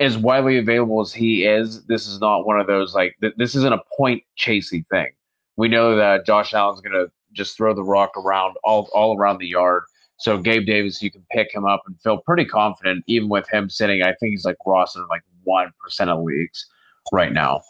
as 0.00 0.18
widely 0.18 0.58
available 0.58 1.00
as 1.00 1.12
he 1.12 1.44
is, 1.44 1.84
this 1.86 2.06
is 2.06 2.20
not 2.20 2.46
one 2.46 2.60
of 2.60 2.66
those 2.66 2.94
like 2.94 3.14
th- 3.20 3.34
this 3.36 3.54
isn't 3.54 3.72
a 3.72 3.82
point 3.96 4.22
chasing 4.34 4.84
thing. 4.90 5.12
We 5.56 5.68
know 5.68 5.96
that 5.96 6.26
Josh 6.26 6.52
Allen's 6.52 6.80
going 6.80 6.92
to 6.92 7.10
just 7.32 7.56
throw 7.56 7.74
the 7.74 7.84
rock 7.84 8.16
around 8.16 8.56
all 8.64 8.90
all 8.92 9.16
around 9.16 9.38
the 9.38 9.46
yard. 9.46 9.84
So 10.18 10.38
Gabe 10.38 10.66
Davis, 10.66 11.02
you 11.02 11.10
can 11.10 11.24
pick 11.30 11.54
him 11.54 11.66
up 11.66 11.82
and 11.86 12.00
feel 12.00 12.18
pretty 12.18 12.44
confident, 12.44 13.04
even 13.06 13.28
with 13.28 13.48
him 13.50 13.68
sitting. 13.68 14.02
I 14.02 14.14
think 14.14 14.30
he's 14.30 14.44
like 14.44 14.56
rostered 14.66 14.96
in 14.96 15.06
like 15.08 15.22
one 15.44 15.70
percent 15.82 16.10
of 16.10 16.22
leagues 16.22 16.66
right 17.12 17.32
now. 17.32 17.62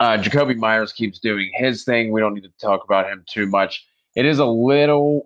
Uh, 0.00 0.18
Jakobi 0.18 0.56
Myers 0.56 0.92
keeps 0.92 1.18
doing 1.18 1.50
his 1.54 1.84
thing. 1.84 2.12
We 2.12 2.20
don't 2.20 2.34
need 2.34 2.44
to 2.44 2.52
talk 2.60 2.84
about 2.84 3.06
him 3.06 3.24
too 3.28 3.46
much. 3.46 3.86
It 4.16 4.26
is 4.26 4.38
a 4.38 4.46
little, 4.46 5.22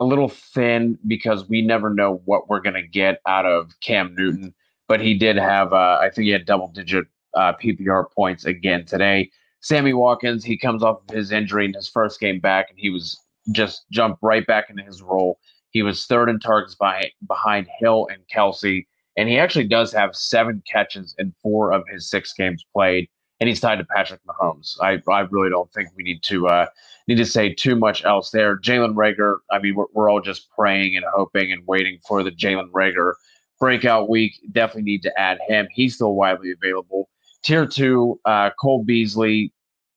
a 0.00 0.04
little 0.04 0.28
thin 0.28 0.98
because 1.06 1.48
we 1.48 1.62
never 1.62 1.92
know 1.92 2.20
what 2.24 2.48
we're 2.48 2.60
gonna 2.60 2.86
get 2.86 3.20
out 3.26 3.46
of 3.46 3.70
Cam 3.80 4.14
Newton. 4.14 4.54
But 4.88 5.00
he 5.00 5.14
did 5.14 5.36
have, 5.36 5.72
uh, 5.72 5.98
I 6.00 6.10
think 6.10 6.26
he 6.26 6.30
had 6.30 6.46
double 6.46 6.68
digit 6.68 7.06
uh, 7.34 7.52
PPR 7.54 8.10
points 8.12 8.44
again 8.44 8.84
today. 8.84 9.30
Sammy 9.60 9.92
Watkins, 9.92 10.44
he 10.44 10.56
comes 10.56 10.82
off 10.82 11.00
of 11.08 11.14
his 11.14 11.32
injury 11.32 11.64
in 11.64 11.74
his 11.74 11.88
first 11.88 12.20
game 12.20 12.38
back, 12.38 12.70
and 12.70 12.78
he 12.78 12.90
was 12.90 13.20
just 13.52 13.84
jumped 13.90 14.18
right 14.22 14.46
back 14.46 14.70
into 14.70 14.82
his 14.82 15.02
role. 15.02 15.38
He 15.76 15.82
was 15.82 16.06
third 16.06 16.30
in 16.30 16.40
targets 16.40 16.74
by, 16.74 17.10
behind 17.28 17.66
Hill 17.78 18.08
and 18.10 18.22
Kelce, 18.34 18.86
and 19.18 19.28
he 19.28 19.38
actually 19.38 19.68
does 19.68 19.92
have 19.92 20.16
seven 20.16 20.62
catches 20.66 21.14
in 21.18 21.34
four 21.42 21.70
of 21.70 21.82
his 21.92 22.08
six 22.08 22.32
games 22.32 22.64
played, 22.72 23.10
and 23.40 23.48
he's 23.50 23.60
tied 23.60 23.76
to 23.80 23.84
Patrick 23.84 24.22
Mahomes. 24.26 24.76
I, 24.80 25.02
I 25.12 25.20
really 25.30 25.50
don't 25.50 25.70
think 25.74 25.90
we 25.94 26.02
need 26.02 26.22
to 26.22 26.48
uh, 26.48 26.66
need 27.08 27.18
to 27.18 27.26
say 27.26 27.52
too 27.52 27.76
much 27.76 28.06
else 28.06 28.30
there. 28.30 28.58
Jalen 28.58 28.94
Reagor, 28.94 29.40
I 29.50 29.58
mean, 29.58 29.74
we're, 29.74 29.84
we're 29.92 30.10
all 30.10 30.22
just 30.22 30.48
praying 30.48 30.96
and 30.96 31.04
hoping 31.14 31.52
and 31.52 31.62
waiting 31.66 31.98
for 32.08 32.22
the 32.22 32.30
Jalen 32.30 32.70
Reagor 32.70 33.12
breakout 33.60 34.08
week. 34.08 34.32
Definitely 34.52 34.84
need 34.84 35.02
to 35.02 35.20
add 35.20 35.40
him. 35.46 35.68
He's 35.72 35.96
still 35.96 36.14
widely 36.14 36.52
available. 36.52 37.10
Tier 37.42 37.66
two, 37.66 38.18
uh, 38.24 38.48
Cole 38.58 38.82
Beasley. 38.82 39.52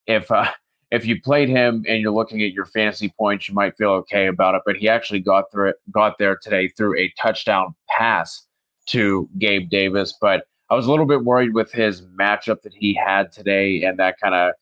If 0.07 0.29
uh, 0.29 0.51
if 0.91 1.05
you 1.05 1.21
played 1.21 1.49
him 1.49 1.83
and 1.87 2.01
you're 2.01 2.11
looking 2.11 2.41
at 2.41 2.51
your 2.51 2.65
fantasy 2.65 3.13
points, 3.17 3.47
you 3.47 3.55
might 3.55 3.77
feel 3.77 3.91
okay 3.91 4.27
about 4.27 4.55
it. 4.55 4.61
But 4.65 4.75
he 4.75 4.89
actually 4.89 5.19
got 5.19 5.51
through 5.51 5.69
it, 5.69 5.75
got 5.91 6.17
there 6.17 6.35
today 6.35 6.67
through 6.69 6.97
a 6.97 7.13
touchdown 7.21 7.75
pass 7.89 8.45
to 8.87 9.29
Gabe 9.37 9.69
Davis. 9.69 10.15
But 10.19 10.45
I 10.69 10.75
was 10.75 10.87
a 10.87 10.91
little 10.91 11.05
bit 11.05 11.23
worried 11.23 11.53
with 11.53 11.71
his 11.71 12.01
matchup 12.01 12.61
that 12.63 12.73
he 12.73 12.93
had 12.93 13.31
today, 13.31 13.83
and 13.83 13.99
that 13.99 14.19
kind 14.21 14.35
of 14.35 14.53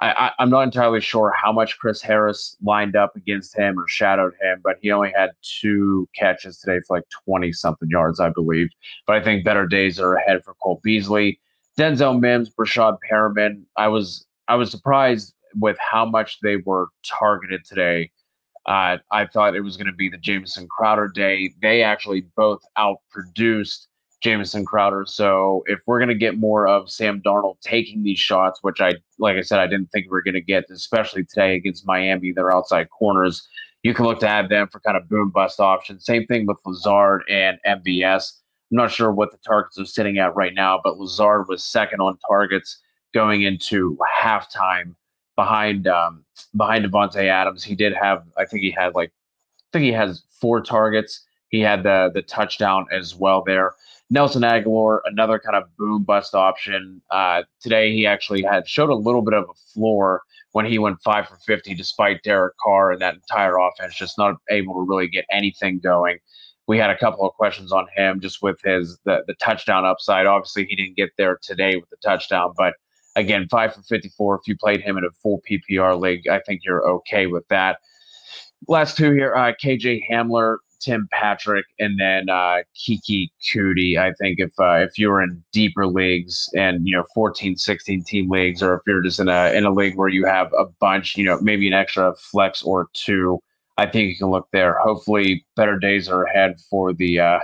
I, 0.00 0.32
I'm 0.38 0.50
not 0.50 0.62
entirely 0.62 1.00
sure 1.00 1.32
how 1.32 1.52
much 1.52 1.78
Chris 1.78 2.02
Harris 2.02 2.56
lined 2.62 2.96
up 2.96 3.16
against 3.16 3.56
him 3.56 3.78
or 3.78 3.88
shadowed 3.88 4.34
him, 4.42 4.60
but 4.62 4.76
he 4.82 4.90
only 4.90 5.10
had 5.16 5.30
two 5.42 6.06
catches 6.14 6.58
today 6.58 6.80
for 6.86 6.98
like 6.98 7.04
20 7.24 7.50
something 7.52 7.88
yards, 7.88 8.20
I 8.20 8.28
believe. 8.28 8.68
But 9.06 9.16
I 9.16 9.22
think 9.24 9.42
better 9.42 9.66
days 9.66 9.98
are 9.98 10.14
ahead 10.14 10.44
for 10.44 10.52
Cole 10.62 10.80
Beasley. 10.82 11.40
Denzel 11.78 12.20
Mims, 12.20 12.50
Breshad 12.50 12.98
Perriman. 13.10 13.62
I 13.78 13.88
was 13.88 14.26
I 14.48 14.56
was 14.56 14.70
surprised 14.70 15.34
with 15.58 15.76
how 15.78 16.04
much 16.04 16.38
they 16.40 16.56
were 16.56 16.88
targeted 17.04 17.64
today. 17.64 18.10
Uh, 18.66 18.98
I 19.12 19.26
thought 19.26 19.54
it 19.54 19.60
was 19.60 19.76
going 19.76 19.86
to 19.86 19.92
be 19.92 20.08
the 20.08 20.18
Jameson 20.18 20.66
Crowder 20.68 21.08
day. 21.08 21.54
They 21.62 21.82
actually 21.82 22.26
both 22.36 22.62
outproduced 22.76 23.86
Jameson 24.22 24.64
Crowder. 24.64 25.04
So 25.06 25.62
if 25.66 25.78
we're 25.86 26.00
going 26.00 26.08
to 26.08 26.14
get 26.14 26.36
more 26.36 26.66
of 26.66 26.90
Sam 26.90 27.22
Darnold 27.22 27.60
taking 27.60 28.02
these 28.02 28.18
shots, 28.18 28.58
which 28.62 28.80
I, 28.80 28.94
like 29.18 29.36
I 29.36 29.42
said, 29.42 29.60
I 29.60 29.68
didn't 29.68 29.92
think 29.92 30.06
we 30.06 30.10
were 30.10 30.22
going 30.22 30.34
to 30.34 30.40
get, 30.40 30.64
especially 30.70 31.24
today 31.24 31.54
against 31.54 31.86
Miami, 31.86 32.32
their 32.32 32.52
outside 32.52 32.88
corners, 32.90 33.46
you 33.82 33.94
can 33.94 34.04
look 34.04 34.18
to 34.20 34.28
add 34.28 34.48
them 34.48 34.66
for 34.66 34.80
kind 34.80 34.96
of 34.96 35.08
boom 35.08 35.30
bust 35.30 35.60
options. 35.60 36.04
Same 36.04 36.26
thing 36.26 36.46
with 36.46 36.58
Lazard 36.66 37.22
and 37.30 37.58
MVS. 37.64 38.32
I'm 38.72 38.78
not 38.78 38.90
sure 38.90 39.12
what 39.12 39.30
the 39.30 39.38
targets 39.46 39.78
are 39.78 39.84
sitting 39.84 40.18
at 40.18 40.34
right 40.34 40.54
now, 40.54 40.80
but 40.82 40.98
Lazard 40.98 41.46
was 41.48 41.62
second 41.62 42.00
on 42.00 42.18
targets 42.28 42.80
going 43.14 43.42
into 43.42 43.96
halftime 44.20 44.96
behind 45.36 45.86
um, 45.86 46.24
behind 46.56 46.84
Davante 46.84 47.28
Adams. 47.28 47.62
He 47.62 47.74
did 47.74 47.94
have, 47.94 48.24
I 48.36 48.44
think 48.44 48.62
he 48.62 48.70
had 48.70 48.94
like, 48.94 49.10
I 49.10 49.78
think 49.78 49.84
he 49.84 49.92
has 49.92 50.24
four 50.40 50.60
targets. 50.60 51.24
He 51.48 51.60
had 51.60 51.82
the 51.82 52.10
the 52.12 52.22
touchdown 52.22 52.86
as 52.90 53.14
well 53.14 53.44
there. 53.44 53.74
Nelson 54.08 54.42
Agholor, 54.42 55.00
another 55.04 55.38
kind 55.38 55.56
of 55.56 55.64
boom 55.76 56.04
bust 56.04 56.34
option. 56.34 57.02
Uh, 57.10 57.42
today, 57.60 57.92
he 57.92 58.06
actually 58.06 58.42
had 58.42 58.68
showed 58.68 58.90
a 58.90 58.94
little 58.94 59.22
bit 59.22 59.34
of 59.34 59.44
a 59.44 59.54
floor 59.72 60.22
when 60.52 60.64
he 60.64 60.78
went 60.78 61.02
five 61.02 61.28
for 61.28 61.36
50, 61.44 61.74
despite 61.74 62.22
Derek 62.22 62.56
Carr 62.62 62.92
and 62.92 63.02
that 63.02 63.14
entire 63.14 63.58
offense 63.58 63.96
just 63.96 64.16
not 64.16 64.36
able 64.48 64.74
to 64.74 64.80
really 64.88 65.08
get 65.08 65.24
anything 65.30 65.80
going. 65.80 66.18
We 66.68 66.78
had 66.78 66.90
a 66.90 66.98
couple 66.98 67.26
of 67.26 67.34
questions 67.34 67.72
on 67.72 67.86
him 67.96 68.20
just 68.20 68.42
with 68.42 68.58
his 68.64 68.98
the, 69.04 69.22
the 69.26 69.34
touchdown 69.34 69.84
upside. 69.84 70.26
Obviously, 70.26 70.66
he 70.66 70.76
didn't 70.76 70.96
get 70.96 71.10
there 71.18 71.38
today 71.42 71.76
with 71.76 71.90
the 71.90 71.96
touchdown, 72.02 72.54
but 72.56 72.74
again, 73.16 73.48
five 73.50 73.74
for 73.74 73.82
54. 73.82 74.36
If 74.36 74.48
you 74.48 74.56
played 74.56 74.80
him 74.80 74.96
in 74.96 75.04
a 75.04 75.10
full 75.22 75.42
PPR 75.50 75.98
league, 75.98 76.28
I 76.28 76.40
think 76.46 76.60
you're 76.64 76.88
okay 76.88 77.26
with 77.26 77.46
that. 77.48 77.78
Last 78.68 78.96
two 78.96 79.12
here, 79.12 79.34
uh, 79.34 79.52
KJ 79.62 80.02
Hamler, 80.10 80.58
Tim 80.80 81.08
Patrick, 81.10 81.66
and 81.78 81.98
then 81.98 82.28
uh, 82.28 82.58
Keke 82.76 83.28
Coutee. 83.50 83.98
I 83.98 84.12
think 84.14 84.38
if 84.38 84.52
uh, 84.58 84.76
if 84.76 84.98
you 84.98 85.08
were 85.08 85.22
in 85.22 85.42
deeper 85.52 85.86
leagues 85.86 86.48
and 86.54 86.86
you 86.86 86.96
know 86.96 87.04
14, 87.14 87.56
16 87.56 88.04
team 88.04 88.30
leagues, 88.30 88.62
or 88.62 88.74
if 88.74 88.80
you're 88.86 89.02
just 89.02 89.20
in 89.20 89.28
a 89.28 89.52
in 89.52 89.64
a 89.64 89.72
league 89.72 89.96
where 89.96 90.08
you 90.08 90.24
have 90.26 90.52
a 90.58 90.66
bunch, 90.80 91.16
you 91.16 91.24
know 91.24 91.40
maybe 91.40 91.66
an 91.66 91.74
extra 91.74 92.14
flex 92.16 92.62
or 92.62 92.88
two, 92.92 93.40
I 93.76 93.86
think 93.86 94.10
you 94.10 94.16
can 94.16 94.30
look 94.30 94.48
there. 94.52 94.78
Hopefully, 94.78 95.44
better 95.54 95.78
days 95.78 96.08
are 96.08 96.24
ahead 96.24 96.56
for 96.70 96.92
the 96.92 97.20
uh, 97.20 97.38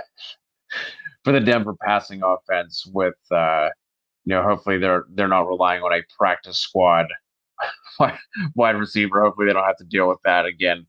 for 1.23 1.31
the 1.31 1.39
Denver 1.39 1.75
passing 1.85 2.21
offense. 2.23 2.85
With 2.91 3.15
uh, 3.31 3.69
you 4.25 4.35
know, 4.35 4.43
hopefully 4.43 4.77
they're 4.77 5.05
they're 5.13 5.27
not 5.27 5.47
relying 5.47 5.81
on 5.83 5.93
a 5.93 6.01
practice 6.17 6.57
squad 6.57 7.07
wide 8.55 8.75
receiver. 8.75 9.21
Hopefully, 9.21 9.47
they 9.47 9.53
don't 9.53 9.65
have 9.65 9.77
to 9.77 9.85
deal 9.85 10.07
with 10.07 10.19
that 10.23 10.45
again 10.45 10.85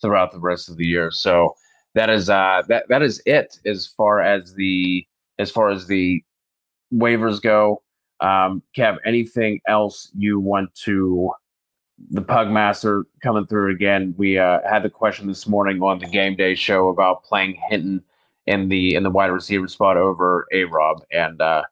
throughout 0.00 0.32
the 0.32 0.40
rest 0.40 0.68
of 0.68 0.76
the 0.76 0.86
year. 0.86 1.10
So 1.10 1.54
that 1.94 2.10
is 2.10 2.28
uh 2.30 2.62
that 2.68 2.84
that 2.88 3.02
is 3.02 3.22
it 3.26 3.58
as 3.66 3.86
far 3.86 4.20
as 4.20 4.54
the 4.54 5.06
as 5.38 5.50
far 5.50 5.70
as 5.70 5.86
the 5.86 6.22
waivers 6.92 7.40
go. 7.40 7.82
Um, 8.20 8.62
Kev, 8.76 8.98
anything 9.04 9.60
else 9.68 10.10
you 10.16 10.40
want 10.40 10.74
to? 10.84 11.30
The 12.10 12.20
Pugmaster 12.20 13.04
coming 13.22 13.46
through 13.46 13.72
again. 13.74 14.14
We 14.18 14.38
uh, 14.38 14.60
had 14.68 14.82
the 14.82 14.90
question 14.90 15.26
this 15.26 15.46
morning 15.46 15.82
on 15.82 15.98
the 15.98 16.06
game 16.06 16.36
day 16.36 16.54
show 16.54 16.88
about 16.88 17.24
playing 17.24 17.58
Hinton 17.70 18.02
in 18.46 18.68
the 18.68 18.94
in 18.94 19.02
the 19.02 19.10
wide 19.10 19.26
receiver 19.28 19.66
spot 19.66 19.96
over 19.96 20.46
A 20.52 20.64
Rob, 20.64 21.02
and 21.10 21.40
uh, 21.40 21.62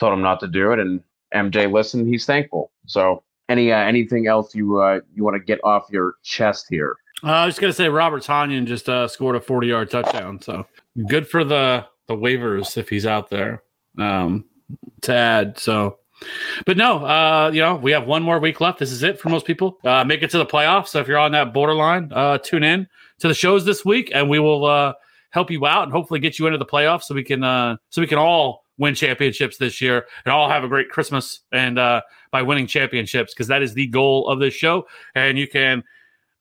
told 0.00 0.14
him 0.14 0.22
not 0.22 0.40
to 0.40 0.48
do 0.48 0.72
it. 0.72 0.80
And 0.80 1.00
MJ 1.34 1.70
listened. 1.70 2.08
He's 2.08 2.26
thankful. 2.26 2.72
So, 2.86 3.22
any 3.48 3.72
uh, 3.72 3.78
anything 3.78 4.26
else 4.26 4.54
you 4.54 4.80
uh, 4.80 5.00
you 5.14 5.22
want 5.22 5.36
to 5.36 5.40
get 5.40 5.60
off 5.62 5.86
your 5.90 6.14
chest 6.22 6.66
here? 6.68 6.96
Uh, 7.22 7.28
I 7.28 7.46
was 7.46 7.58
gonna 7.58 7.72
say 7.72 7.88
Robert 7.88 8.22
Tonyan 8.22 8.66
just 8.66 8.88
uh, 8.88 9.06
scored 9.06 9.36
a 9.36 9.40
40 9.40 9.66
yard 9.66 9.90
touchdown, 9.90 10.40
so 10.40 10.66
good 11.08 11.28
for 11.28 11.44
the 11.44 11.86
the 12.08 12.14
waivers 12.14 12.76
if 12.76 12.88
he's 12.88 13.06
out 13.06 13.30
there 13.30 13.62
um, 13.98 14.44
to 15.02 15.14
add. 15.14 15.58
So, 15.58 15.98
but 16.64 16.76
no, 16.76 17.04
uh, 17.04 17.50
you 17.52 17.60
know 17.60 17.76
we 17.76 17.92
have 17.92 18.06
one 18.06 18.22
more 18.22 18.38
week 18.38 18.60
left. 18.60 18.78
This 18.78 18.92
is 18.92 19.02
it 19.02 19.20
for 19.20 19.28
most 19.28 19.46
people. 19.46 19.78
Uh, 19.84 20.04
make 20.04 20.22
it 20.22 20.30
to 20.30 20.38
the 20.38 20.46
playoffs. 20.46 20.88
So 20.88 21.00
if 21.00 21.08
you're 21.08 21.18
on 21.18 21.32
that 21.32 21.52
borderline, 21.52 22.10
uh, 22.12 22.38
tune 22.38 22.64
in 22.64 22.86
to 23.18 23.28
the 23.28 23.34
shows 23.34 23.64
this 23.64 23.84
week, 23.84 24.10
and 24.14 24.30
we 24.30 24.38
will 24.38 24.64
uh, 24.64 24.94
help 25.30 25.50
you 25.50 25.66
out 25.66 25.84
and 25.84 25.92
hopefully 25.92 26.20
get 26.20 26.38
you 26.38 26.46
into 26.46 26.58
the 26.58 26.66
playoffs 26.66 27.04
so 27.04 27.14
we 27.14 27.24
can 27.24 27.44
uh, 27.44 27.76
so 27.90 28.00
we 28.00 28.06
can 28.06 28.18
all 28.18 28.64
win 28.80 28.94
championships 28.94 29.58
this 29.58 29.80
year 29.80 30.06
and 30.24 30.32
all 30.32 30.48
have 30.48 30.64
a 30.64 30.68
great 30.68 30.88
Christmas 30.88 31.40
and 31.52 31.78
uh, 31.78 32.00
by 32.32 32.40
winning 32.40 32.66
championships 32.66 33.34
because 33.34 33.46
that 33.46 33.62
is 33.62 33.74
the 33.74 33.86
goal 33.86 34.26
of 34.26 34.40
this 34.40 34.54
show. 34.54 34.88
And 35.14 35.38
you 35.38 35.46
can 35.46 35.84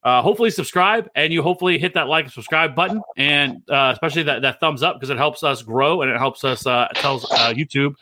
uh, 0.03 0.21
hopefully 0.21 0.49
subscribe 0.49 1.09
and 1.15 1.33
you 1.33 1.43
hopefully 1.43 1.77
hit 1.77 1.93
that 1.93 2.07
like 2.07 2.23
and 2.23 2.33
subscribe 2.33 2.73
button 2.73 3.01
and 3.17 3.61
uh, 3.69 3.91
especially 3.91 4.23
that, 4.23 4.41
that 4.41 4.61
thumbs 4.61 4.81
up 4.81 4.95
because 4.95 5.09
it 5.09 5.17
helps 5.17 5.43
us 5.43 5.61
grow 5.61 6.01
and 6.01 6.09
it 6.09 6.17
helps 6.17 6.45
us 6.45 6.65
uh, 6.65 6.87
tells 6.95 7.25
uh, 7.25 7.51
YouTube 7.53 7.93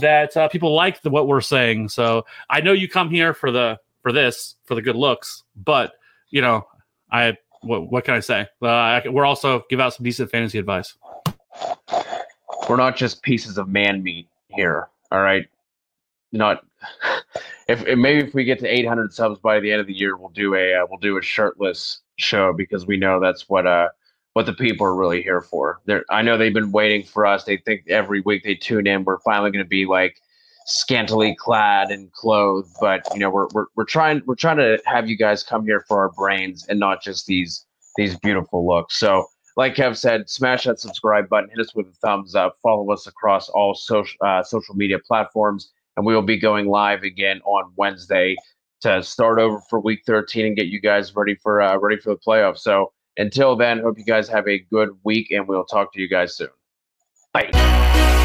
that 0.00 0.36
uh, 0.36 0.48
people 0.48 0.74
like 0.74 1.00
the, 1.02 1.10
what 1.10 1.28
we're 1.28 1.40
saying. 1.40 1.88
So 1.88 2.26
I 2.50 2.60
know 2.60 2.72
you 2.72 2.88
come 2.88 3.08
here 3.08 3.32
for 3.32 3.52
the 3.52 3.78
for 4.02 4.10
this 4.10 4.56
for 4.64 4.74
the 4.74 4.82
good 4.82 4.96
looks, 4.96 5.44
but 5.54 5.92
you 6.30 6.40
know 6.40 6.66
I 7.12 7.36
what, 7.62 7.90
what 7.90 8.04
can 8.04 8.14
I 8.14 8.20
say? 8.20 8.48
Uh, 8.60 8.66
I, 8.66 9.08
we're 9.08 9.24
also 9.24 9.62
give 9.70 9.78
out 9.78 9.94
some 9.94 10.02
decent 10.02 10.30
fantasy 10.32 10.58
advice. 10.58 10.96
We're 12.68 12.76
not 12.76 12.96
just 12.96 13.22
pieces 13.22 13.58
of 13.58 13.68
man 13.68 14.02
meat 14.02 14.28
here. 14.48 14.88
All 15.12 15.20
right, 15.20 15.46
not 16.32 16.64
if, 17.68 17.84
maybe 17.96 18.26
if 18.26 18.34
we 18.34 18.44
get 18.44 18.58
to 18.60 18.68
800 18.68 19.12
subs 19.12 19.38
by 19.40 19.60
the 19.60 19.70
end 19.70 19.80
of 19.80 19.86
the 19.86 19.94
year, 19.94 20.16
we'll 20.16 20.30
do 20.30 20.54
a 20.54 20.74
uh, 20.74 20.86
we'll 20.88 20.98
do 20.98 21.18
a 21.18 21.22
shirtless 21.22 22.00
show 22.16 22.52
because 22.52 22.86
we 22.86 22.96
know 22.96 23.20
that's 23.20 23.48
what 23.48 23.66
uh 23.66 23.88
what 24.32 24.44
the 24.46 24.52
people 24.52 24.86
are 24.86 24.94
really 24.94 25.22
here 25.22 25.40
for. 25.40 25.80
They're, 25.86 26.04
I 26.10 26.20
know 26.20 26.36
they've 26.36 26.52
been 26.52 26.70
waiting 26.70 27.04
for 27.04 27.24
us. 27.24 27.44
They 27.44 27.56
think 27.56 27.88
every 27.88 28.20
week 28.20 28.44
they 28.44 28.54
tune 28.54 28.86
in, 28.86 29.04
we're 29.04 29.18
finally 29.20 29.50
going 29.50 29.64
to 29.64 29.68
be 29.68 29.86
like 29.86 30.20
scantily 30.66 31.34
clad 31.34 31.90
and 31.90 32.12
clothed. 32.12 32.68
But 32.78 33.06
you 33.14 33.20
know, 33.20 33.30
we're, 33.30 33.48
we're 33.54 33.66
we're 33.76 33.84
trying 33.84 34.22
we're 34.26 34.34
trying 34.34 34.58
to 34.58 34.78
have 34.84 35.08
you 35.08 35.16
guys 35.16 35.42
come 35.42 35.64
here 35.64 35.84
for 35.88 36.00
our 36.00 36.10
brains 36.10 36.66
and 36.68 36.78
not 36.78 37.02
just 37.02 37.26
these 37.26 37.64
these 37.96 38.18
beautiful 38.18 38.66
looks. 38.66 38.98
So, 38.98 39.26
like 39.56 39.74
Kev 39.74 39.96
said, 39.96 40.28
smash 40.28 40.64
that 40.64 40.78
subscribe 40.78 41.28
button, 41.28 41.50
hit 41.50 41.60
us 41.60 41.74
with 41.74 41.86
a 41.86 41.92
thumbs 41.92 42.34
up, 42.34 42.58
follow 42.62 42.90
us 42.92 43.06
across 43.06 43.48
all 43.48 43.74
social 43.74 44.16
uh, 44.20 44.42
social 44.42 44.74
media 44.74 44.98
platforms, 44.98 45.72
and 45.96 46.06
we 46.06 46.14
will 46.14 46.22
be 46.22 46.38
going 46.38 46.66
live 46.68 47.02
again 47.02 47.40
on 47.44 47.72
Wednesday 47.76 48.36
to 48.82 49.02
start 49.02 49.38
over 49.38 49.60
for 49.70 49.80
Week 49.80 50.02
13 50.06 50.46
and 50.46 50.56
get 50.56 50.66
you 50.66 50.80
guys 50.80 51.14
ready 51.16 51.34
for 51.34 51.60
uh, 51.62 51.76
ready 51.76 52.00
for 52.00 52.10
the 52.10 52.20
playoffs. 52.20 52.58
So. 52.58 52.92
Until 53.18 53.56
then, 53.56 53.78
hope 53.78 53.96
you 53.96 54.04
guys 54.04 54.28
have 54.28 54.46
a 54.46 54.58
good 54.58 54.90
week, 55.02 55.30
and 55.30 55.48
we'll 55.48 55.64
talk 55.64 55.90
to 55.94 56.00
you 56.02 56.06
guys 56.06 56.36
soon. 56.36 56.50
Bye. 57.32 58.24